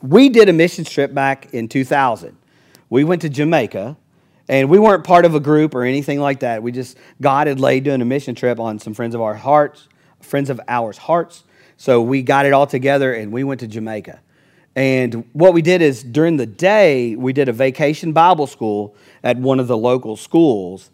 we 0.02 0.28
did 0.28 0.50
a 0.50 0.54
missions 0.54 0.90
trip 0.90 1.14
back 1.14 1.54
in 1.54 1.68
2000. 1.68 2.36
We 2.90 3.04
went 3.04 3.22
to 3.22 3.30
Jamaica, 3.30 3.96
and 4.50 4.72
we 4.72 4.80
weren't 4.80 5.04
part 5.04 5.24
of 5.24 5.36
a 5.36 5.40
group 5.40 5.76
or 5.76 5.84
anything 5.84 6.20
like 6.20 6.40
that. 6.40 6.64
We 6.64 6.72
just, 6.72 6.98
God 7.22 7.46
had 7.46 7.60
laid 7.60 7.84
doing 7.84 8.02
a 8.02 8.06
mission 8.06 8.34
trip 8.34 8.60
on 8.60 8.80
some 8.80 8.96
friends 8.96 9.14
of 9.14 9.22
our 9.22 9.36
hearts, 9.36 9.88
friends 10.22 10.50
of 10.50 10.60
ours' 10.68 10.98
hearts. 10.98 11.44
So 11.78 12.02
we 12.02 12.22
got 12.22 12.46
it 12.46 12.54
all 12.54 12.68
together 12.68 13.14
and 13.14 13.32
we 13.32 13.44
went 13.44 13.60
to 13.62 13.68
Jamaica. 13.68 14.20
And 14.76 15.26
what 15.34 15.54
we 15.54 15.64
did 15.64 15.82
is 15.82 16.04
during 16.04 16.38
the 16.38 16.46
day, 16.46 17.16
we 17.16 17.34
did 17.34 17.50
a 17.50 17.54
vacation 17.54 18.14
Bible 18.14 18.46
school 18.46 18.96
at 19.24 19.38
one 19.38 19.60
of 19.60 19.68
the 19.68 19.78
local 19.78 20.16
schools. 20.16 20.92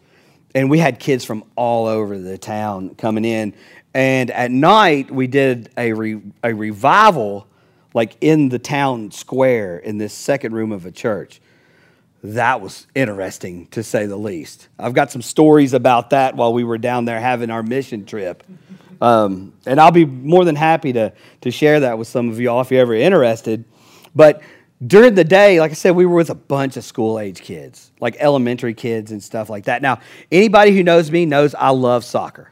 And 0.55 0.69
we 0.69 0.79
had 0.79 0.99
kids 0.99 1.25
from 1.25 1.43
all 1.55 1.87
over 1.87 2.17
the 2.17 2.37
town 2.37 2.95
coming 2.95 3.25
in. 3.25 3.53
And 3.93 4.31
at 4.31 4.51
night, 4.51 5.11
we 5.11 5.27
did 5.27 5.69
a, 5.77 5.93
re, 5.93 6.21
a 6.43 6.53
revival, 6.53 7.47
like 7.93 8.15
in 8.21 8.49
the 8.49 8.59
town 8.59 9.11
square 9.11 9.77
in 9.77 9.97
this 9.97 10.13
second 10.13 10.53
room 10.53 10.71
of 10.71 10.85
a 10.85 10.91
church. 10.91 11.41
That 12.23 12.61
was 12.61 12.87
interesting, 12.95 13.67
to 13.67 13.83
say 13.83 14.05
the 14.05 14.15
least. 14.15 14.69
I've 14.79 14.93
got 14.93 15.11
some 15.11 15.21
stories 15.21 15.73
about 15.73 16.11
that 16.11 16.37
while 16.37 16.53
we 16.53 16.63
were 16.63 16.77
down 16.77 17.03
there 17.03 17.19
having 17.19 17.49
our 17.49 17.63
mission 17.63 18.05
trip. 18.05 18.43
Um, 19.03 19.51
and 19.65 19.81
I'll 19.81 19.91
be 19.91 20.05
more 20.05 20.45
than 20.45 20.55
happy 20.55 20.93
to, 20.93 21.11
to 21.41 21.51
share 21.51 21.81
that 21.81 21.97
with 21.97 22.07
some 22.07 22.29
of 22.29 22.39
y'all 22.39 22.61
if 22.61 22.71
you're 22.71 22.79
ever 22.79 22.93
interested. 22.95 23.65
But 24.15 24.41
during 24.87 25.13
the 25.13 25.25
day, 25.25 25.59
like 25.59 25.71
I 25.71 25.73
said, 25.73 25.91
we 25.91 26.05
were 26.05 26.15
with 26.15 26.29
a 26.29 26.35
bunch 26.35 26.77
of 26.77 26.85
school 26.85 27.19
age 27.19 27.41
kids, 27.41 27.91
like 27.99 28.15
elementary 28.17 28.73
kids 28.73 29.11
and 29.11 29.21
stuff 29.21 29.49
like 29.49 29.65
that. 29.65 29.81
Now, 29.81 29.99
anybody 30.31 30.71
who 30.71 30.83
knows 30.83 31.11
me 31.11 31.25
knows 31.25 31.53
I 31.53 31.71
love 31.71 32.05
soccer. 32.05 32.49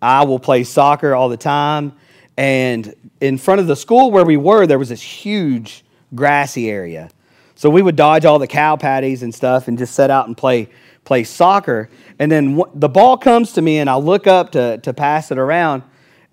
I 0.00 0.24
will 0.24 0.38
play 0.38 0.64
soccer 0.64 1.14
all 1.14 1.28
the 1.28 1.36
time. 1.36 1.92
And 2.38 2.94
in 3.20 3.36
front 3.36 3.60
of 3.60 3.66
the 3.66 3.76
school 3.76 4.10
where 4.10 4.24
we 4.24 4.38
were, 4.38 4.66
there 4.66 4.78
was 4.78 4.88
this 4.88 5.02
huge 5.02 5.84
grassy 6.14 6.70
area. 6.70 7.10
So 7.54 7.68
we 7.68 7.82
would 7.82 7.96
dodge 7.96 8.24
all 8.24 8.38
the 8.38 8.46
cow 8.46 8.76
patties 8.76 9.22
and 9.22 9.34
stuff 9.34 9.68
and 9.68 9.76
just 9.76 9.94
set 9.94 10.10
out 10.10 10.26
and 10.26 10.34
play, 10.34 10.70
play 11.06 11.24
soccer. 11.24 11.88
And 12.18 12.30
then 12.30 12.60
the 12.74 12.90
ball 12.90 13.16
comes 13.16 13.52
to 13.52 13.62
me, 13.62 13.78
and 13.78 13.88
I 13.88 13.96
look 13.96 14.26
up 14.26 14.52
to, 14.52 14.76
to 14.78 14.92
pass 14.92 15.30
it 15.30 15.38
around. 15.38 15.82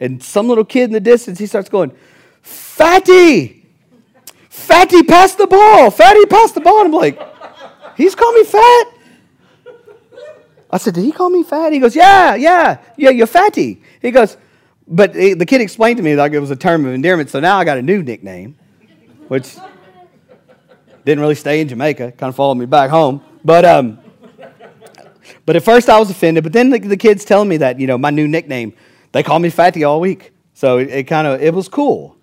And 0.02 0.22
some 0.22 0.50
little 0.50 0.66
kid 0.66 0.86
in 0.86 0.92
the 0.92 1.00
distance, 1.00 1.40
he 1.40 1.46
starts 1.46 1.70
going, 1.70 1.94
Fatty! 2.42 3.62
Fatty, 4.50 5.04
pass 5.04 5.36
the 5.36 5.48
ball. 5.48 5.90
Fatty, 5.90 6.26
pass 6.26 6.52
the 6.52 6.62
ball. 6.62 6.86
And 6.86 6.88
I'm 6.88 6.92
like, 6.94 7.20
he's 7.98 8.14
calling 8.14 8.36
me 8.36 8.44
fat? 8.44 8.84
I 10.70 10.78
said, 10.78 10.94
did 10.94 11.04
he 11.04 11.12
call 11.12 11.30
me 11.30 11.44
fat? 11.44 11.72
He 11.72 11.80
goes, 11.80 11.96
yeah, 11.96 12.36
yeah, 12.36 12.80
yeah, 12.98 13.10
you're 13.10 13.28
fatty. 13.28 13.82
He 14.02 14.12
goes, 14.12 14.38
but 14.88 15.14
the 15.14 15.46
kid 15.46 15.62
explained 15.62 15.98
to 15.98 16.04
me 16.04 16.16
like 16.16 16.34
it 16.34 16.40
was 16.40 16.52
a 16.52 16.56
term 16.56 16.86
of 16.86 16.94
endearment, 16.94 17.30
so 17.30 17.40
now 17.40 17.58
I 17.58 17.64
got 17.64 17.78
a 17.78 17.82
new 17.82 18.02
nickname, 18.02 18.58
which 19.28 19.56
didn't 21.06 21.22
really 21.22 21.36
stay 21.36 21.62
in 21.62 21.68
Jamaica, 21.68 22.14
kind 22.14 22.30
of 22.30 22.36
followed 22.36 22.56
me 22.56 22.66
back 22.66 22.90
home. 22.90 23.24
But, 23.44 23.66
um, 23.66 24.03
but 25.46 25.56
at 25.56 25.64
first 25.64 25.90
I 25.90 26.00
was 26.00 26.10
offended, 26.10 26.44
but 26.44 26.54
then 26.54 26.70
the, 26.70 26.80
the 26.80 26.98
kids 26.98 27.26
telling 27.26 27.50
me 27.50 27.58
that, 27.58 27.80
you 27.80 27.88
know, 27.88 27.98
my 27.98 28.10
new 28.10 28.28
nickname, 28.28 28.74
they 29.12 29.24
call 29.24 29.40
me 29.40 29.50
Fatty 29.50 29.84
all 29.84 30.00
week. 30.00 30.32
So 30.54 30.78
it, 30.78 30.90
it 30.90 31.04
kind 31.04 31.28
of, 31.28 31.42
it 31.42 31.54
was 31.54 31.68
cool. 31.68 32.18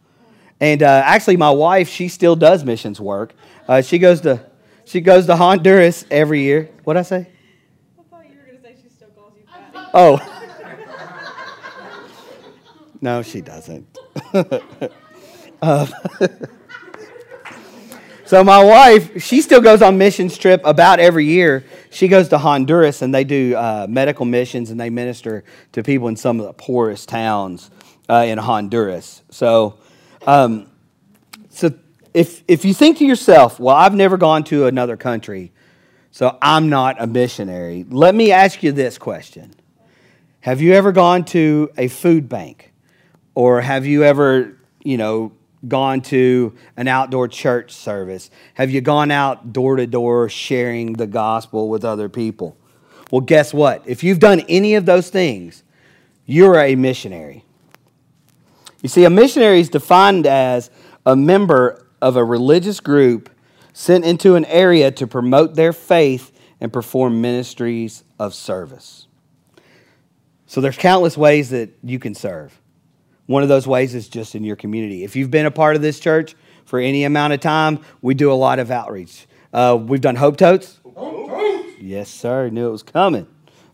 And 0.61 0.83
uh, 0.83 1.03
actually, 1.05 1.37
my 1.37 1.51
wife, 1.51 1.89
she 1.89 2.09
still 2.09 2.37
does 2.37 2.65
missions 2.65 3.01
work. 3.01 3.35
Uh, 3.67 3.81
she 3.81 3.99
goes 3.99 4.21
to 4.23 4.45
she 4.85 5.01
goes 5.01 5.27
to 5.27 5.37
Honduras 5.37 6.05
every 6.11 6.43
year. 6.43 6.69
What 6.85 6.97
I 6.97 7.03
say? 7.03 7.29
I 7.99 8.03
thought 8.11 8.29
you 8.29 8.37
were 8.37 8.45
going 8.45 8.57
to 8.57 8.63
say 8.63 8.77
she 8.83 8.89
still 8.89 9.09
calls 9.11 9.35
you 9.37 9.45
fat. 9.47 9.91
Oh. 9.95 10.19
no, 13.01 13.23
she 13.23 13.41
doesn't. 13.41 13.99
uh, 15.63 15.87
so 18.31 18.45
my 18.45 18.63
wife, 18.63 19.21
she 19.21 19.43
still 19.43 19.61
goes 19.61 19.83
on 19.83 19.99
missions 19.99 20.39
trip 20.39 20.61
about 20.65 21.01
every 21.01 21.27
year. 21.27 21.65
She 21.91 22.07
goes 22.07 22.29
to 22.29 22.39
Honduras 22.39 23.03
and 23.03 23.13
they 23.13 23.25
do 23.25 23.57
uh, 23.57 23.87
medical 23.89 24.25
missions 24.25 24.71
and 24.71 24.81
they 24.81 24.89
minister 24.89 25.43
to 25.73 25.83
people 25.83 26.07
in 26.07 26.15
some 26.15 26.39
of 26.39 26.47
the 26.47 26.53
poorest 26.53 27.09
towns 27.09 27.73
uh, 28.09 28.25
in 28.29 28.39
Honduras. 28.39 29.23
So 29.31 29.81
um, 30.29 30.71
so 31.49 31.73
if, 32.15 32.45
if 32.47 32.65
you 32.65 32.73
think 32.73 32.99
to 32.99 33.05
yourself, 33.05 33.59
well, 33.59 33.75
I've 33.75 33.97
never 33.97 34.17
gone 34.17 34.45
to 34.45 34.67
another 34.67 34.97
country, 34.97 35.51
so 36.13 36.39
I'm 36.41 36.69
not 36.69 37.03
a 37.03 37.09
missionary, 37.09 37.85
let 37.89 38.15
me 38.15 38.31
ask 38.31 38.63
you 38.63 38.71
this 38.71 38.97
question 38.97 39.53
Have 40.43 40.61
you 40.61 40.75
ever 40.75 40.93
gone 40.93 41.25
to 41.27 41.71
a 41.77 41.89
food 41.89 42.29
bank? 42.29 42.73
Or 43.35 43.61
have 43.61 43.87
you 43.87 44.05
ever, 44.05 44.57
you 44.85 44.99
know, 44.99 45.33
gone 45.69 46.01
to 46.01 46.55
an 46.77 46.89
outdoor 46.89 47.29
church 47.29 47.73
service? 47.73 48.31
Have 48.55 48.71
you 48.71 48.81
gone 48.81 49.11
out 49.11 49.53
door 49.53 49.77
to 49.77 49.87
door 49.87 50.29
sharing 50.29 50.95
the 50.95 51.07
gospel 51.07 51.69
with 51.69 51.85
other 51.85 52.09
people? 52.09 52.57
Well, 53.11 53.21
guess 53.21 53.53
what? 53.53 53.83
If 53.87 54.05
you've 54.05 54.21
done 54.21 54.41
any 54.49 54.75
of 54.75 54.87
those 54.87 55.11
things, 55.11 55.63
you're 56.27 56.59
a 56.59 56.77
missionary. 56.77 57.45
You 58.83 58.89
see, 58.89 59.05
a 59.05 59.11
missionary 59.11 59.61
is 59.61 59.69
defined 59.69 60.27
as 60.27 60.71
a 61.05 61.17
member 61.17 61.87
of 62.01 62.17
a 62.17 62.25
religious 62.25 62.81
group 62.81 63.29
sent 63.73 64.05
into 64.05 64.37
an 64.37 64.45
area 64.47 64.91
to 64.93 65.07
promote 65.07 65.55
their 65.55 65.73
faith 65.73 66.33
and 66.61 66.73
perform 66.73 67.21
ministries 67.21 68.05
of 68.19 68.35
service. 68.35 69.07
So 70.47 70.61
there's 70.61 70.77
countless 70.77 71.17
ways 71.17 71.51
that 71.51 71.71
you 71.83 71.99
can 71.99 72.15
serve. 72.15 72.60
One 73.31 73.45
of 73.45 73.49
those 73.49 73.65
ways 73.65 73.95
is 73.95 74.09
just 74.09 74.35
in 74.35 74.43
your 74.43 74.57
community. 74.57 75.05
If 75.05 75.15
you've 75.15 75.31
been 75.31 75.47
a 75.47 75.53
part 75.53 75.77
of 75.77 75.83
this 75.83 76.01
church 76.01 76.35
for 76.65 76.81
any 76.81 77.05
amount 77.05 77.33
of 77.33 77.39
time, 77.39 77.79
we 78.03 78.13
do 78.15 78.33
a 78.33 78.35
lot 78.35 78.59
of 78.59 78.73
outreach. 78.73 79.29
Uh, 79.53 79.79
we've 79.81 80.01
done 80.01 80.17
Hope 80.17 80.37
Totes. 80.37 80.81
Yes, 81.81 82.11
sir. 82.11 82.49
Knew 82.49 82.67
it 82.67 82.73
was 82.73 82.83
coming. 82.83 83.29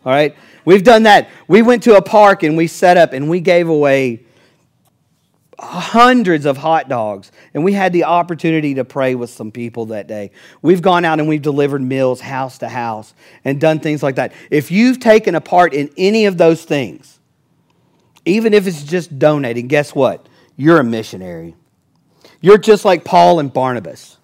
All 0.04 0.12
right. 0.12 0.36
We've 0.66 0.84
done 0.84 1.04
that. 1.04 1.30
We 1.48 1.62
went 1.62 1.84
to 1.84 1.96
a 1.96 2.02
park 2.02 2.42
and 2.42 2.54
we 2.54 2.66
set 2.66 2.98
up 2.98 3.14
and 3.14 3.30
we 3.30 3.40
gave 3.40 3.70
away 3.70 4.26
hundreds 5.58 6.44
of 6.44 6.58
hot 6.58 6.90
dogs, 6.90 7.32
and 7.54 7.64
we 7.64 7.72
had 7.72 7.94
the 7.94 8.04
opportunity 8.04 8.74
to 8.74 8.84
pray 8.84 9.14
with 9.14 9.30
some 9.30 9.50
people 9.50 9.86
that 9.86 10.06
day. 10.06 10.32
We've 10.60 10.82
gone 10.82 11.06
out 11.06 11.18
and 11.18 11.30
we've 11.30 11.40
delivered 11.40 11.80
meals 11.80 12.20
house 12.20 12.58
to 12.58 12.68
house 12.68 13.14
and 13.42 13.58
done 13.58 13.80
things 13.80 14.02
like 14.02 14.16
that. 14.16 14.34
If 14.50 14.70
you've 14.70 15.00
taken 15.00 15.34
a 15.34 15.40
part 15.40 15.72
in 15.72 15.88
any 15.96 16.26
of 16.26 16.36
those 16.36 16.64
things, 16.64 17.15
even 18.26 18.52
if 18.52 18.66
it's 18.66 18.82
just 18.82 19.18
donating, 19.18 19.68
guess 19.68 19.94
what? 19.94 20.28
You're 20.56 20.80
a 20.80 20.84
missionary. 20.84 21.54
You're 22.40 22.58
just 22.58 22.84
like 22.84 23.04
Paul 23.04 23.40
and 23.40 23.52
Barnabas. 23.52 24.18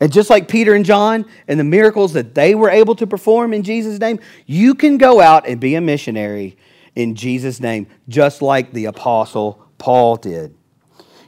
And 0.00 0.12
just 0.12 0.28
like 0.28 0.48
Peter 0.48 0.74
and 0.74 0.84
John 0.84 1.24
and 1.48 1.58
the 1.58 1.64
miracles 1.64 2.12
that 2.14 2.34
they 2.34 2.54
were 2.54 2.68
able 2.68 2.96
to 2.96 3.06
perform 3.06 3.54
in 3.54 3.62
Jesus' 3.62 3.98
name, 4.00 4.18
you 4.44 4.74
can 4.74 4.98
go 4.98 5.20
out 5.20 5.46
and 5.48 5.60
be 5.60 5.76
a 5.76 5.80
missionary 5.80 6.58
in 6.94 7.14
Jesus' 7.14 7.60
name, 7.60 7.86
just 8.08 8.42
like 8.42 8.72
the 8.72 8.86
apostle 8.86 9.64
Paul 9.78 10.16
did. 10.16 10.54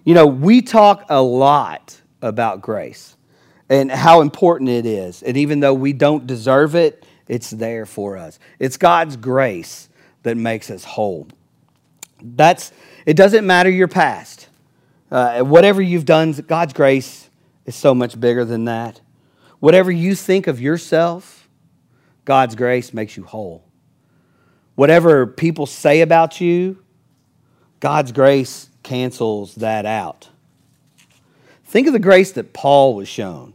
You 0.05 0.15
know, 0.15 0.27
we 0.27 0.63
talk 0.63 1.07
a 1.09 1.23
lot 1.23 2.01
about 2.23 2.61
grace 2.61 3.17
and 3.69 3.91
how 3.91 4.21
important 4.21 4.71
it 4.71 4.87
is. 4.87 5.23
And 5.23 5.37
even 5.37 5.61
though 5.61 5.75
we 5.75 5.93
don't 5.93 6.27
deserve 6.27 6.75
it, 6.75 7.07
it's 7.29 7.51
there 7.51 7.87
for 7.87 8.17
us. 8.17 8.39
It's 8.59 8.77
God's 8.77 9.17
grace 9.17 9.89
that 10.23 10.37
makes 10.37 10.71
us 10.71 10.85
whole. 10.85 11.29
That's 12.23 12.73
it 13.05 13.15
doesn't 13.15 13.47
matter 13.47 13.71
your 13.71 13.89
past. 13.89 14.49
Uh, 15.11 15.41
whatever 15.41 15.81
you've 15.81 16.05
done, 16.05 16.33
God's 16.33 16.73
grace 16.73 17.31
is 17.65 17.75
so 17.75 17.95
much 17.95 18.19
bigger 18.19 18.45
than 18.45 18.65
that. 18.65 19.01
Whatever 19.61 19.91
you 19.91 20.15
think 20.15 20.47
of 20.47 20.61
yourself, 20.61 21.49
God's 22.25 22.55
grace 22.55 22.93
makes 22.93 23.17
you 23.17 23.23
whole. 23.23 23.65
Whatever 24.75 25.27
people 25.27 25.67
say 25.67 26.01
about 26.01 26.41
you, 26.41 26.83
God's 27.81 28.13
grace 28.13 28.69
cancels 28.83 29.55
that 29.57 29.87
out. 29.87 30.29
Think 31.65 31.87
of 31.87 31.93
the 31.93 31.99
grace 31.99 32.33
that 32.33 32.53
Paul 32.53 32.95
was 32.95 33.09
shown. 33.09 33.55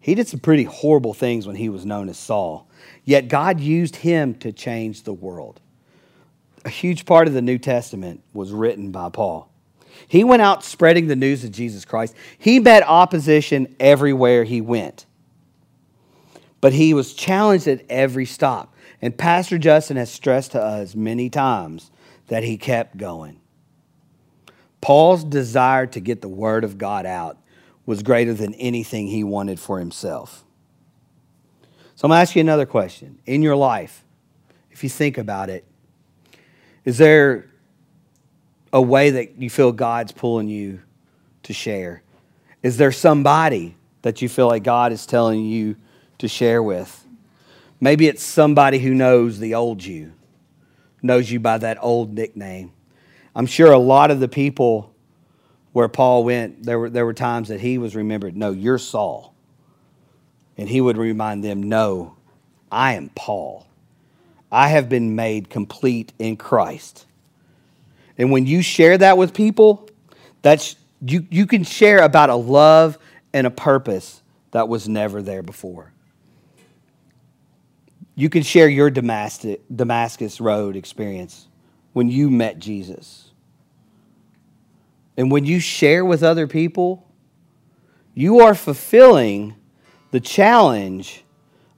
He 0.00 0.14
did 0.14 0.28
some 0.28 0.40
pretty 0.40 0.64
horrible 0.64 1.14
things 1.14 1.46
when 1.46 1.56
he 1.56 1.68
was 1.68 1.84
known 1.84 2.08
as 2.08 2.18
Saul, 2.18 2.68
yet 3.04 3.28
God 3.28 3.60
used 3.60 3.96
him 3.96 4.34
to 4.36 4.52
change 4.52 5.02
the 5.02 5.12
world. 5.12 5.60
A 6.66 6.68
huge 6.68 7.06
part 7.06 7.28
of 7.28 7.32
the 7.32 7.42
New 7.42 7.58
Testament 7.58 8.24
was 8.32 8.50
written 8.50 8.90
by 8.90 9.08
Paul. 9.08 9.48
He 10.08 10.24
went 10.24 10.42
out 10.42 10.64
spreading 10.64 11.06
the 11.06 11.14
news 11.14 11.44
of 11.44 11.52
Jesus 11.52 11.84
Christ. 11.84 12.16
He 12.36 12.58
met 12.58 12.82
opposition 12.82 13.76
everywhere 13.78 14.42
he 14.42 14.60
went. 14.60 15.06
But 16.60 16.72
he 16.72 16.92
was 16.92 17.14
challenged 17.14 17.68
at 17.68 17.84
every 17.88 18.26
stop. 18.26 18.74
And 19.00 19.16
Pastor 19.16 19.58
Justin 19.58 19.96
has 19.96 20.10
stressed 20.10 20.52
to 20.52 20.60
us 20.60 20.96
many 20.96 21.30
times 21.30 21.92
that 22.26 22.42
he 22.42 22.56
kept 22.56 22.96
going. 22.96 23.38
Paul's 24.80 25.22
desire 25.22 25.86
to 25.86 26.00
get 26.00 26.20
the 26.20 26.28
word 26.28 26.64
of 26.64 26.78
God 26.78 27.06
out 27.06 27.38
was 27.86 28.02
greater 28.02 28.34
than 28.34 28.54
anything 28.54 29.06
he 29.06 29.22
wanted 29.22 29.60
for 29.60 29.78
himself. 29.78 30.44
So 31.94 32.06
I'm 32.06 32.08
going 32.08 32.16
to 32.16 32.22
ask 32.22 32.34
you 32.34 32.40
another 32.40 32.66
question. 32.66 33.20
In 33.24 33.40
your 33.40 33.54
life, 33.54 34.04
if 34.72 34.82
you 34.82 34.90
think 34.90 35.16
about 35.16 35.48
it, 35.48 35.64
is 36.86 36.96
there 36.96 37.44
a 38.72 38.80
way 38.80 39.10
that 39.10 39.42
you 39.42 39.50
feel 39.50 39.72
God's 39.72 40.12
pulling 40.12 40.48
you 40.48 40.80
to 41.42 41.52
share? 41.52 42.02
Is 42.62 42.78
there 42.78 42.92
somebody 42.92 43.76
that 44.02 44.22
you 44.22 44.28
feel 44.28 44.46
like 44.46 44.62
God 44.62 44.92
is 44.92 45.04
telling 45.04 45.44
you 45.44 45.76
to 46.18 46.28
share 46.28 46.62
with? 46.62 47.04
Maybe 47.80 48.06
it's 48.06 48.22
somebody 48.22 48.78
who 48.78 48.94
knows 48.94 49.38
the 49.38 49.54
old 49.54 49.84
you, 49.84 50.12
knows 51.02 51.30
you 51.30 51.40
by 51.40 51.58
that 51.58 51.76
old 51.82 52.14
nickname. 52.14 52.72
I'm 53.34 53.46
sure 53.46 53.72
a 53.72 53.78
lot 53.78 54.10
of 54.10 54.20
the 54.20 54.28
people 54.28 54.94
where 55.72 55.88
Paul 55.88 56.24
went, 56.24 56.62
there 56.62 56.78
were, 56.78 56.88
there 56.88 57.04
were 57.04 57.12
times 57.12 57.48
that 57.48 57.60
he 57.60 57.78
was 57.78 57.94
remembered, 57.94 58.36
no, 58.36 58.52
you're 58.52 58.78
Saul. 58.78 59.34
And 60.56 60.68
he 60.68 60.80
would 60.80 60.96
remind 60.96 61.44
them, 61.44 61.64
no, 61.64 62.16
I 62.70 62.94
am 62.94 63.10
Paul. 63.10 63.65
I 64.50 64.68
have 64.68 64.88
been 64.88 65.16
made 65.16 65.50
complete 65.50 66.12
in 66.18 66.36
Christ. 66.36 67.06
And 68.18 68.30
when 68.30 68.46
you 68.46 68.62
share 68.62 68.96
that 68.98 69.18
with 69.18 69.34
people, 69.34 69.88
that's 70.42 70.76
you, 71.04 71.26
you 71.30 71.46
can 71.46 71.64
share 71.64 72.02
about 72.02 72.30
a 72.30 72.34
love 72.34 72.98
and 73.32 73.46
a 73.46 73.50
purpose 73.50 74.22
that 74.52 74.68
was 74.68 74.88
never 74.88 75.20
there 75.20 75.42
before. 75.42 75.92
You 78.14 78.30
can 78.30 78.42
share 78.42 78.68
your 78.68 78.88
Damascus, 78.88 79.58
Damascus 79.74 80.40
Road 80.40 80.76
experience 80.76 81.48
when 81.92 82.08
you 82.08 82.30
met 82.30 82.58
Jesus. 82.58 83.30
And 85.18 85.30
when 85.30 85.44
you 85.44 85.60
share 85.60 86.04
with 86.04 86.22
other 86.22 86.46
people, 86.46 87.06
you 88.14 88.40
are 88.40 88.54
fulfilling 88.54 89.54
the 90.10 90.20
challenge 90.20 91.24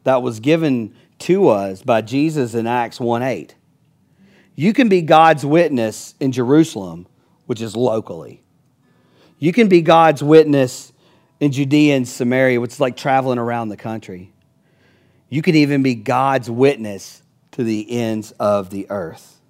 that 0.04 0.22
was 0.22 0.38
given 0.38 0.94
to 1.20 1.48
us 1.48 1.82
by 1.82 2.00
Jesus 2.02 2.54
in 2.54 2.66
Acts 2.66 3.00
1 3.00 3.22
8. 3.22 3.54
You 4.54 4.72
can 4.72 4.88
be 4.88 5.02
God's 5.02 5.46
witness 5.46 6.14
in 6.18 6.32
Jerusalem, 6.32 7.06
which 7.46 7.60
is 7.60 7.76
locally. 7.76 8.42
You 9.38 9.52
can 9.52 9.68
be 9.68 9.82
God's 9.82 10.22
witness 10.22 10.92
in 11.38 11.52
Judea 11.52 11.96
and 11.96 12.08
Samaria, 12.08 12.60
which 12.60 12.72
is 12.72 12.80
like 12.80 12.96
traveling 12.96 13.38
around 13.38 13.68
the 13.68 13.76
country. 13.76 14.32
You 15.28 15.42
can 15.42 15.54
even 15.54 15.82
be 15.82 15.94
God's 15.94 16.50
witness 16.50 17.22
to 17.52 17.62
the 17.62 17.90
ends 17.90 18.32
of 18.32 18.70
the 18.70 18.90
earth. 18.90 19.40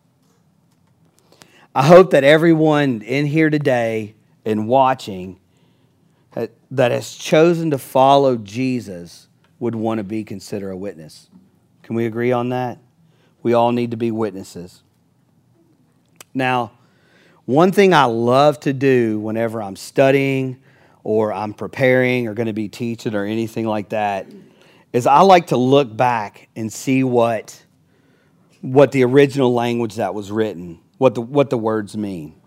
I 1.74 1.86
hope 1.86 2.10
that 2.10 2.24
everyone 2.24 3.02
in 3.02 3.26
here 3.26 3.50
today 3.50 4.14
and 4.44 4.68
watching 4.68 5.38
that 6.70 6.90
has 6.90 7.14
chosen 7.14 7.70
to 7.70 7.78
follow 7.78 8.36
Jesus 8.36 9.28
would 9.58 9.74
want 9.74 9.98
to 9.98 10.04
be 10.04 10.24
considered 10.24 10.70
a 10.70 10.76
witness. 10.76 11.28
Can 11.88 11.96
we 11.96 12.04
agree 12.04 12.32
on 12.32 12.50
that? 12.50 12.76
We 13.42 13.54
all 13.54 13.72
need 13.72 13.92
to 13.92 13.96
be 13.96 14.10
witnesses. 14.10 14.82
Now, 16.34 16.72
one 17.46 17.72
thing 17.72 17.94
I 17.94 18.04
love 18.04 18.60
to 18.60 18.74
do 18.74 19.18
whenever 19.18 19.62
I'm 19.62 19.74
studying 19.74 20.60
or 21.02 21.32
I'm 21.32 21.54
preparing 21.54 22.28
or 22.28 22.34
going 22.34 22.48
to 22.48 22.52
be 22.52 22.68
teaching 22.68 23.14
or 23.14 23.24
anything 23.24 23.64
like 23.64 23.88
that 23.88 24.26
is 24.92 25.06
I 25.06 25.20
like 25.22 25.46
to 25.46 25.56
look 25.56 25.96
back 25.96 26.50
and 26.54 26.70
see 26.70 27.04
what 27.04 27.64
what 28.60 28.92
the 28.92 29.02
original 29.04 29.54
language 29.54 29.94
that 29.94 30.12
was 30.12 30.30
written 30.30 30.80
what 30.98 31.14
the, 31.14 31.22
what 31.22 31.48
the 31.48 31.56
words 31.56 31.96
mean. 31.96 32.38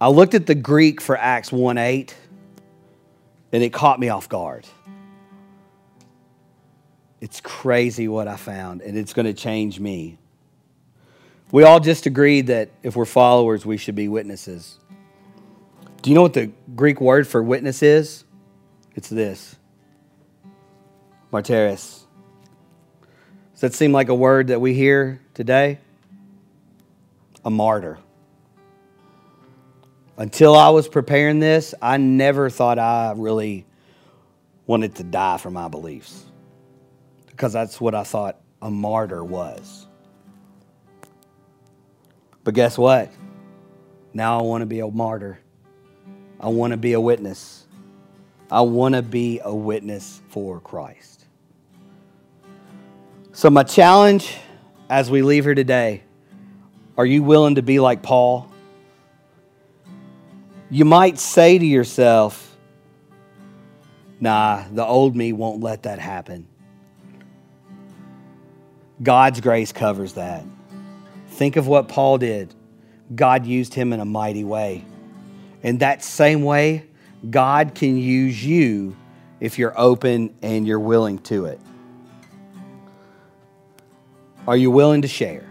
I 0.00 0.08
looked 0.08 0.32
at 0.32 0.46
the 0.46 0.54
Greek 0.54 1.02
for 1.02 1.18
Acts 1.18 1.52
1 1.52 1.76
8, 1.76 2.16
and 3.52 3.62
it 3.62 3.74
caught 3.74 4.00
me 4.00 4.08
off 4.08 4.26
guard. 4.26 4.66
It's 7.26 7.40
crazy 7.40 8.06
what 8.06 8.28
I 8.28 8.36
found, 8.36 8.82
and 8.82 8.96
it's 8.96 9.12
going 9.12 9.26
to 9.26 9.34
change 9.34 9.80
me. 9.80 10.16
We 11.50 11.64
all 11.64 11.80
just 11.80 12.06
agreed 12.06 12.46
that 12.46 12.70
if 12.84 12.94
we're 12.94 13.04
followers, 13.04 13.66
we 13.66 13.78
should 13.78 13.96
be 13.96 14.06
witnesses. 14.06 14.78
Do 16.02 16.10
you 16.10 16.14
know 16.14 16.22
what 16.22 16.34
the 16.34 16.52
Greek 16.76 17.00
word 17.00 17.26
for 17.26 17.42
witness 17.42 17.82
is? 17.82 18.22
It's 18.94 19.08
this 19.08 19.56
martyres. 21.32 22.06
Does 23.54 23.60
that 23.60 23.74
seem 23.74 23.90
like 23.90 24.08
a 24.08 24.14
word 24.14 24.46
that 24.46 24.60
we 24.60 24.74
hear 24.74 25.20
today? 25.34 25.80
a 27.44 27.50
martyr. 27.50 27.98
Until 30.16 30.54
I 30.54 30.68
was 30.68 30.86
preparing 30.86 31.40
this, 31.40 31.74
I 31.82 31.96
never 31.96 32.50
thought 32.50 32.78
I 32.78 33.14
really 33.16 33.66
wanted 34.64 34.94
to 34.96 35.02
die 35.02 35.38
for 35.38 35.50
my 35.50 35.66
beliefs 35.66 36.25
because 37.36 37.52
that's 37.52 37.78
what 37.78 37.94
I 37.94 38.02
thought 38.02 38.40
a 38.62 38.70
martyr 38.70 39.22
was. 39.22 39.86
But 42.44 42.54
guess 42.54 42.78
what? 42.78 43.10
Now 44.14 44.38
I 44.38 44.42
want 44.42 44.62
to 44.62 44.66
be 44.66 44.80
a 44.80 44.88
martyr. 44.88 45.38
I 46.40 46.48
want 46.48 46.70
to 46.70 46.78
be 46.78 46.94
a 46.94 47.00
witness. 47.00 47.66
I 48.50 48.62
want 48.62 48.94
to 48.94 49.02
be 49.02 49.40
a 49.44 49.54
witness 49.54 50.22
for 50.28 50.60
Christ. 50.60 51.26
So, 53.32 53.50
my 53.50 53.64
challenge 53.64 54.34
as 54.88 55.10
we 55.10 55.20
leave 55.20 55.44
here 55.44 55.54
today 55.54 56.04
are 56.96 57.04
you 57.04 57.22
willing 57.22 57.56
to 57.56 57.62
be 57.62 57.80
like 57.80 58.02
Paul? 58.02 58.50
You 60.70 60.86
might 60.86 61.18
say 61.18 61.58
to 61.58 61.66
yourself, 61.66 62.56
nah, 64.20 64.64
the 64.72 64.84
old 64.84 65.14
me 65.14 65.34
won't 65.34 65.62
let 65.62 65.82
that 65.82 65.98
happen. 65.98 66.48
God's 69.02 69.40
grace 69.40 69.72
covers 69.72 70.14
that. 70.14 70.44
Think 71.28 71.56
of 71.56 71.66
what 71.66 71.88
Paul 71.88 72.18
did. 72.18 72.54
God 73.14 73.46
used 73.46 73.74
him 73.74 73.92
in 73.92 74.00
a 74.00 74.04
mighty 74.04 74.44
way. 74.44 74.84
In 75.62 75.78
that 75.78 76.02
same 76.02 76.42
way, 76.42 76.86
God 77.28 77.74
can 77.74 77.96
use 77.96 78.44
you 78.44 78.96
if 79.40 79.58
you're 79.58 79.78
open 79.78 80.34
and 80.42 80.66
you're 80.66 80.80
willing 80.80 81.18
to 81.20 81.46
it. 81.46 81.60
Are 84.46 84.56
you 84.56 84.70
willing 84.70 85.02
to 85.02 85.08
share? 85.08 85.46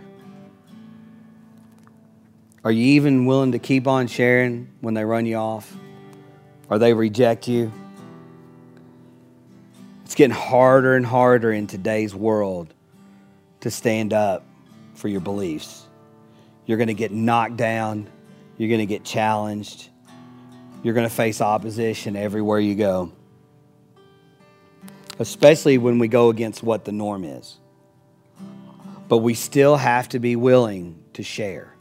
Are 2.64 2.72
you 2.72 2.96
even 2.96 3.26
willing 3.26 3.52
to 3.52 3.60
keep 3.60 3.88
on 3.88 4.08
sharing 4.08 4.70
when 4.82 4.96
they 4.96 5.06
run 5.06 5.26
you 5.28 5.36
off 5.36 5.76
or 6.68 6.80
they 6.80 6.94
reject 6.94 7.48
you? 7.48 7.72
It's 10.04 10.16
getting 10.16 10.36
harder 10.36 10.96
and 10.96 11.06
harder 11.06 11.52
in 11.52 11.68
today's 11.68 12.16
world 12.16 12.75
to 13.66 13.72
stand 13.72 14.14
up 14.14 14.46
for 14.94 15.08
your 15.08 15.22
beliefs. 15.22 15.88
You're 16.68 16.78
going 16.78 16.88
to 16.88 16.94
get 16.94 17.12
knocked 17.12 17.58
down, 17.58 18.08
you're 18.58 18.70
going 18.70 18.80
to 18.80 18.86
get 18.86 19.04
challenged, 19.04 19.90
you're 20.84 20.94
going 20.94 21.10
to 21.10 21.14
face 21.14 21.42
opposition 21.42 22.16
everywhere 22.16 22.60
you 22.60 22.76
go, 22.76 23.12
especially 25.18 25.80
when 25.80 25.98
we 25.98 26.08
go 26.08 26.30
against 26.30 26.62
what 26.62 26.86
the 26.86 26.92
norm 26.92 27.24
is. 27.24 27.58
But 29.08 29.18
we 29.18 29.34
still 29.34 29.78
have 29.78 30.10
to 30.10 30.20
be 30.20 30.36
willing 30.36 31.04
to 31.14 31.24
share 31.24 31.76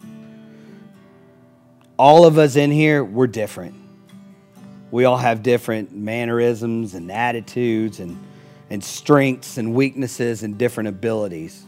all 1.99 2.25
of 2.25 2.39
us 2.39 2.57
in 2.57 2.71
here, 2.71 3.05
we're 3.05 3.27
different. 3.27 3.75
We 4.91 5.05
all 5.05 5.17
have 5.17 5.43
different 5.43 5.93
mannerisms 5.93 6.95
and 6.95 7.11
attitudes 7.11 8.01
and, 8.01 8.19
and 8.71 8.83
strengths 8.83 9.59
and 9.59 9.75
weaknesses 9.75 10.43
and 10.43 10.57
different 10.57 10.89
abilities. 10.89 11.65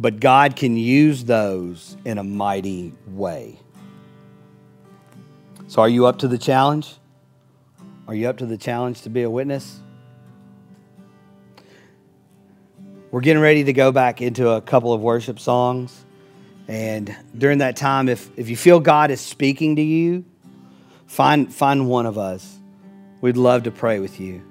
But 0.00 0.18
God 0.18 0.56
can 0.56 0.78
use 0.78 1.24
those 1.24 1.94
in 2.06 2.16
a 2.16 2.24
mighty 2.24 2.94
way. 3.06 3.60
So, 5.68 5.82
are 5.82 5.88
you 5.88 6.06
up 6.06 6.20
to 6.20 6.28
the 6.28 6.38
challenge? 6.38 6.96
Are 8.08 8.14
you 8.14 8.28
up 8.28 8.38
to 8.38 8.46
the 8.46 8.56
challenge 8.56 9.02
to 9.02 9.10
be 9.10 9.22
a 9.22 9.30
witness? 9.30 9.78
We're 13.10 13.20
getting 13.20 13.42
ready 13.42 13.64
to 13.64 13.72
go 13.74 13.92
back 13.92 14.22
into 14.22 14.48
a 14.48 14.62
couple 14.62 14.92
of 14.94 15.02
worship 15.02 15.38
songs. 15.38 16.04
And 16.66 17.14
during 17.36 17.58
that 17.58 17.76
time, 17.76 18.08
if, 18.08 18.30
if 18.38 18.48
you 18.48 18.56
feel 18.56 18.80
God 18.80 19.10
is 19.10 19.20
speaking 19.20 19.76
to 19.76 19.82
you, 19.82 20.24
find, 21.06 21.52
find 21.52 21.88
one 21.88 22.06
of 22.06 22.16
us. 22.16 22.58
We'd 23.20 23.36
love 23.36 23.64
to 23.64 23.70
pray 23.70 23.98
with 23.98 24.18
you. 24.18 24.42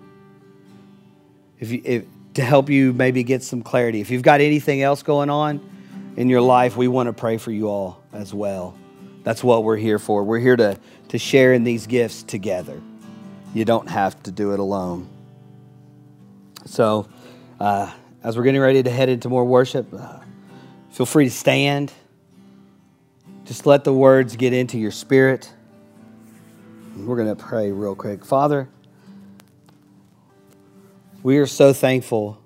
If 1.59 1.71
you 1.71 1.81
if, 1.83 2.05
to 2.39 2.45
help 2.45 2.69
you 2.69 2.93
maybe 2.93 3.23
get 3.23 3.43
some 3.43 3.61
clarity. 3.61 3.99
If 3.99 4.11
you've 4.11 4.23
got 4.23 4.39
anything 4.39 4.81
else 4.81 5.03
going 5.03 5.29
on 5.29 5.59
in 6.15 6.29
your 6.29 6.39
life, 6.39 6.77
we 6.77 6.87
want 6.87 7.07
to 7.07 7.13
pray 7.13 7.37
for 7.37 7.51
you 7.51 7.67
all 7.67 8.01
as 8.13 8.33
well. 8.33 8.77
That's 9.23 9.43
what 9.43 9.65
we're 9.65 9.75
here 9.75 9.99
for. 9.99 10.23
We're 10.23 10.39
here 10.39 10.55
to, 10.55 10.79
to 11.09 11.17
share 11.17 11.51
in 11.51 11.65
these 11.65 11.85
gifts 11.85 12.23
together. 12.23 12.81
You 13.53 13.65
don't 13.65 13.89
have 13.89 14.23
to 14.23 14.31
do 14.31 14.53
it 14.53 14.59
alone. 14.59 15.09
So, 16.65 17.09
uh, 17.59 17.91
as 18.23 18.37
we're 18.37 18.43
getting 18.43 18.61
ready 18.61 18.83
to 18.83 18.89
head 18.89 19.09
into 19.09 19.27
more 19.27 19.43
worship, 19.43 19.93
uh, 19.93 20.19
feel 20.91 21.05
free 21.05 21.25
to 21.25 21.31
stand. 21.31 21.91
Just 23.43 23.65
let 23.65 23.83
the 23.83 23.93
words 23.93 24.37
get 24.37 24.53
into 24.53 24.77
your 24.77 24.91
spirit. 24.91 25.51
We're 26.95 27.17
going 27.17 27.35
to 27.35 27.41
pray 27.41 27.71
real 27.71 27.95
quick. 27.95 28.23
Father, 28.23 28.69
We 31.21 31.37
are 31.39 31.47
so 31.47 31.73
thankful 31.73 32.41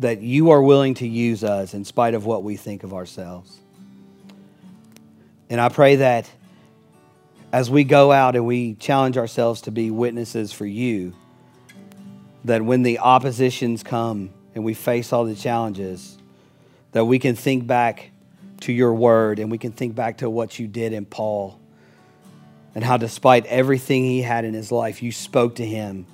that 0.00 0.20
you 0.20 0.50
are 0.50 0.60
willing 0.60 0.94
to 0.94 1.06
use 1.06 1.44
us 1.44 1.72
in 1.72 1.84
spite 1.84 2.14
of 2.14 2.26
what 2.26 2.42
we 2.42 2.56
think 2.56 2.82
of 2.82 2.92
ourselves. 2.92 3.60
And 5.48 5.60
I 5.60 5.68
pray 5.68 5.96
that 5.96 6.28
as 7.52 7.70
we 7.70 7.84
go 7.84 8.10
out 8.10 8.34
and 8.34 8.44
we 8.44 8.74
challenge 8.74 9.16
ourselves 9.16 9.60
to 9.62 9.70
be 9.70 9.92
witnesses 9.92 10.52
for 10.52 10.66
you, 10.66 11.14
that 12.44 12.60
when 12.60 12.82
the 12.82 12.98
oppositions 12.98 13.84
come 13.84 14.30
and 14.56 14.64
we 14.64 14.74
face 14.74 15.12
all 15.12 15.24
the 15.24 15.36
challenges, 15.36 16.18
that 16.90 17.04
we 17.04 17.20
can 17.20 17.36
think 17.36 17.68
back 17.68 18.10
to 18.62 18.72
your 18.72 18.92
word 18.92 19.38
and 19.38 19.48
we 19.48 19.58
can 19.58 19.70
think 19.70 19.94
back 19.94 20.18
to 20.18 20.28
what 20.28 20.58
you 20.58 20.66
did 20.66 20.92
in 20.92 21.04
Paul 21.04 21.60
and 22.74 22.82
how, 22.82 22.96
despite 22.96 23.46
everything 23.46 24.02
he 24.02 24.22
had 24.22 24.44
in 24.44 24.54
his 24.54 24.72
life, 24.72 25.04
you 25.04 25.12
spoke 25.12 25.54
to 25.56 25.64
him 25.64 26.06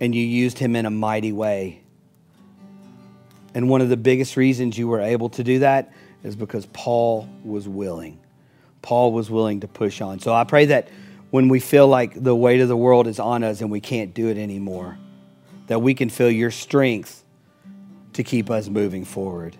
and 0.00 0.14
you 0.14 0.24
used 0.24 0.58
him 0.58 0.76
in 0.76 0.86
a 0.86 0.90
mighty 0.90 1.32
way. 1.32 1.82
And 3.54 3.68
one 3.68 3.80
of 3.80 3.88
the 3.88 3.96
biggest 3.96 4.36
reasons 4.36 4.78
you 4.78 4.88
were 4.88 5.00
able 5.00 5.30
to 5.30 5.44
do 5.44 5.60
that 5.60 5.92
is 6.22 6.36
because 6.36 6.66
Paul 6.66 7.28
was 7.44 7.68
willing. 7.68 8.20
Paul 8.82 9.12
was 9.12 9.30
willing 9.30 9.60
to 9.60 9.68
push 9.68 10.00
on. 10.00 10.20
So 10.20 10.32
I 10.32 10.44
pray 10.44 10.66
that 10.66 10.88
when 11.30 11.48
we 11.48 11.60
feel 11.60 11.88
like 11.88 12.22
the 12.22 12.34
weight 12.34 12.60
of 12.60 12.68
the 12.68 12.76
world 12.76 13.06
is 13.06 13.18
on 13.18 13.42
us 13.44 13.60
and 13.60 13.70
we 13.70 13.80
can't 13.80 14.14
do 14.14 14.28
it 14.28 14.38
anymore, 14.38 14.98
that 15.66 15.80
we 15.80 15.94
can 15.94 16.08
feel 16.08 16.30
your 16.30 16.50
strength 16.50 17.24
to 18.14 18.22
keep 18.22 18.50
us 18.50 18.68
moving 18.68 19.04
forward 19.04 19.56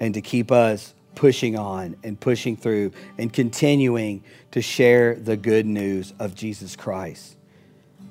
and 0.00 0.14
to 0.14 0.20
keep 0.20 0.50
us 0.50 0.94
pushing 1.14 1.58
on 1.58 1.96
and 2.04 2.18
pushing 2.18 2.56
through 2.56 2.92
and 3.18 3.32
continuing 3.32 4.22
to 4.52 4.62
share 4.62 5.14
the 5.16 5.36
good 5.36 5.66
news 5.66 6.14
of 6.18 6.34
Jesus 6.34 6.76
Christ. 6.76 7.37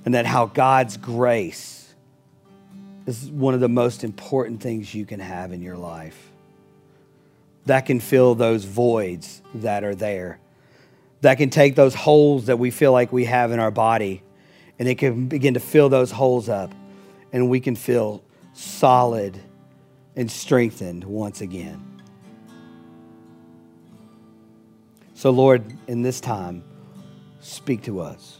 And 0.08 0.14
that 0.14 0.26
how 0.26 0.46
God's 0.46 0.96
grace 0.96 1.94
is 3.08 3.30
one 3.30 3.54
of 3.54 3.60
the 3.60 3.68
most 3.68 4.06
important 4.06 4.62
things 4.62 4.96
you 4.96 5.06
can 5.06 5.20
have 5.20 5.52
in 5.52 5.62
your 5.62 5.76
life 5.76 6.32
that 7.66 7.82
can 7.82 8.00
fill 8.00 8.34
those 8.34 8.64
voids 8.64 9.42
that 9.56 9.84
are 9.84 9.96
there. 9.96 10.40
That 11.20 11.38
can 11.38 11.50
take 11.50 11.76
those 11.76 11.94
holes 11.94 12.46
that 12.46 12.58
we 12.58 12.72
feel 12.72 12.94
like 12.94 13.12
we 13.12 13.26
have 13.26 13.52
in 13.52 13.60
our 13.60 13.70
body 13.70 14.24
and 14.80 14.88
it 14.88 14.98
can 14.98 15.28
begin 15.28 15.56
to 15.56 15.60
fill 15.60 15.90
those 15.90 16.12
holes 16.12 16.48
up 16.48 16.74
and 17.34 17.50
we 17.50 17.60
can 17.60 17.76
feel 17.76 18.24
solid 18.54 19.38
and 20.16 20.32
strengthened 20.32 21.04
once 21.04 21.42
again. 21.42 21.84
So, 25.16 25.32
Lord, 25.32 25.66
in 25.90 26.02
this 26.02 26.22
time, 26.22 26.64
speak 27.42 27.82
to 27.84 28.00
us. 28.00 28.40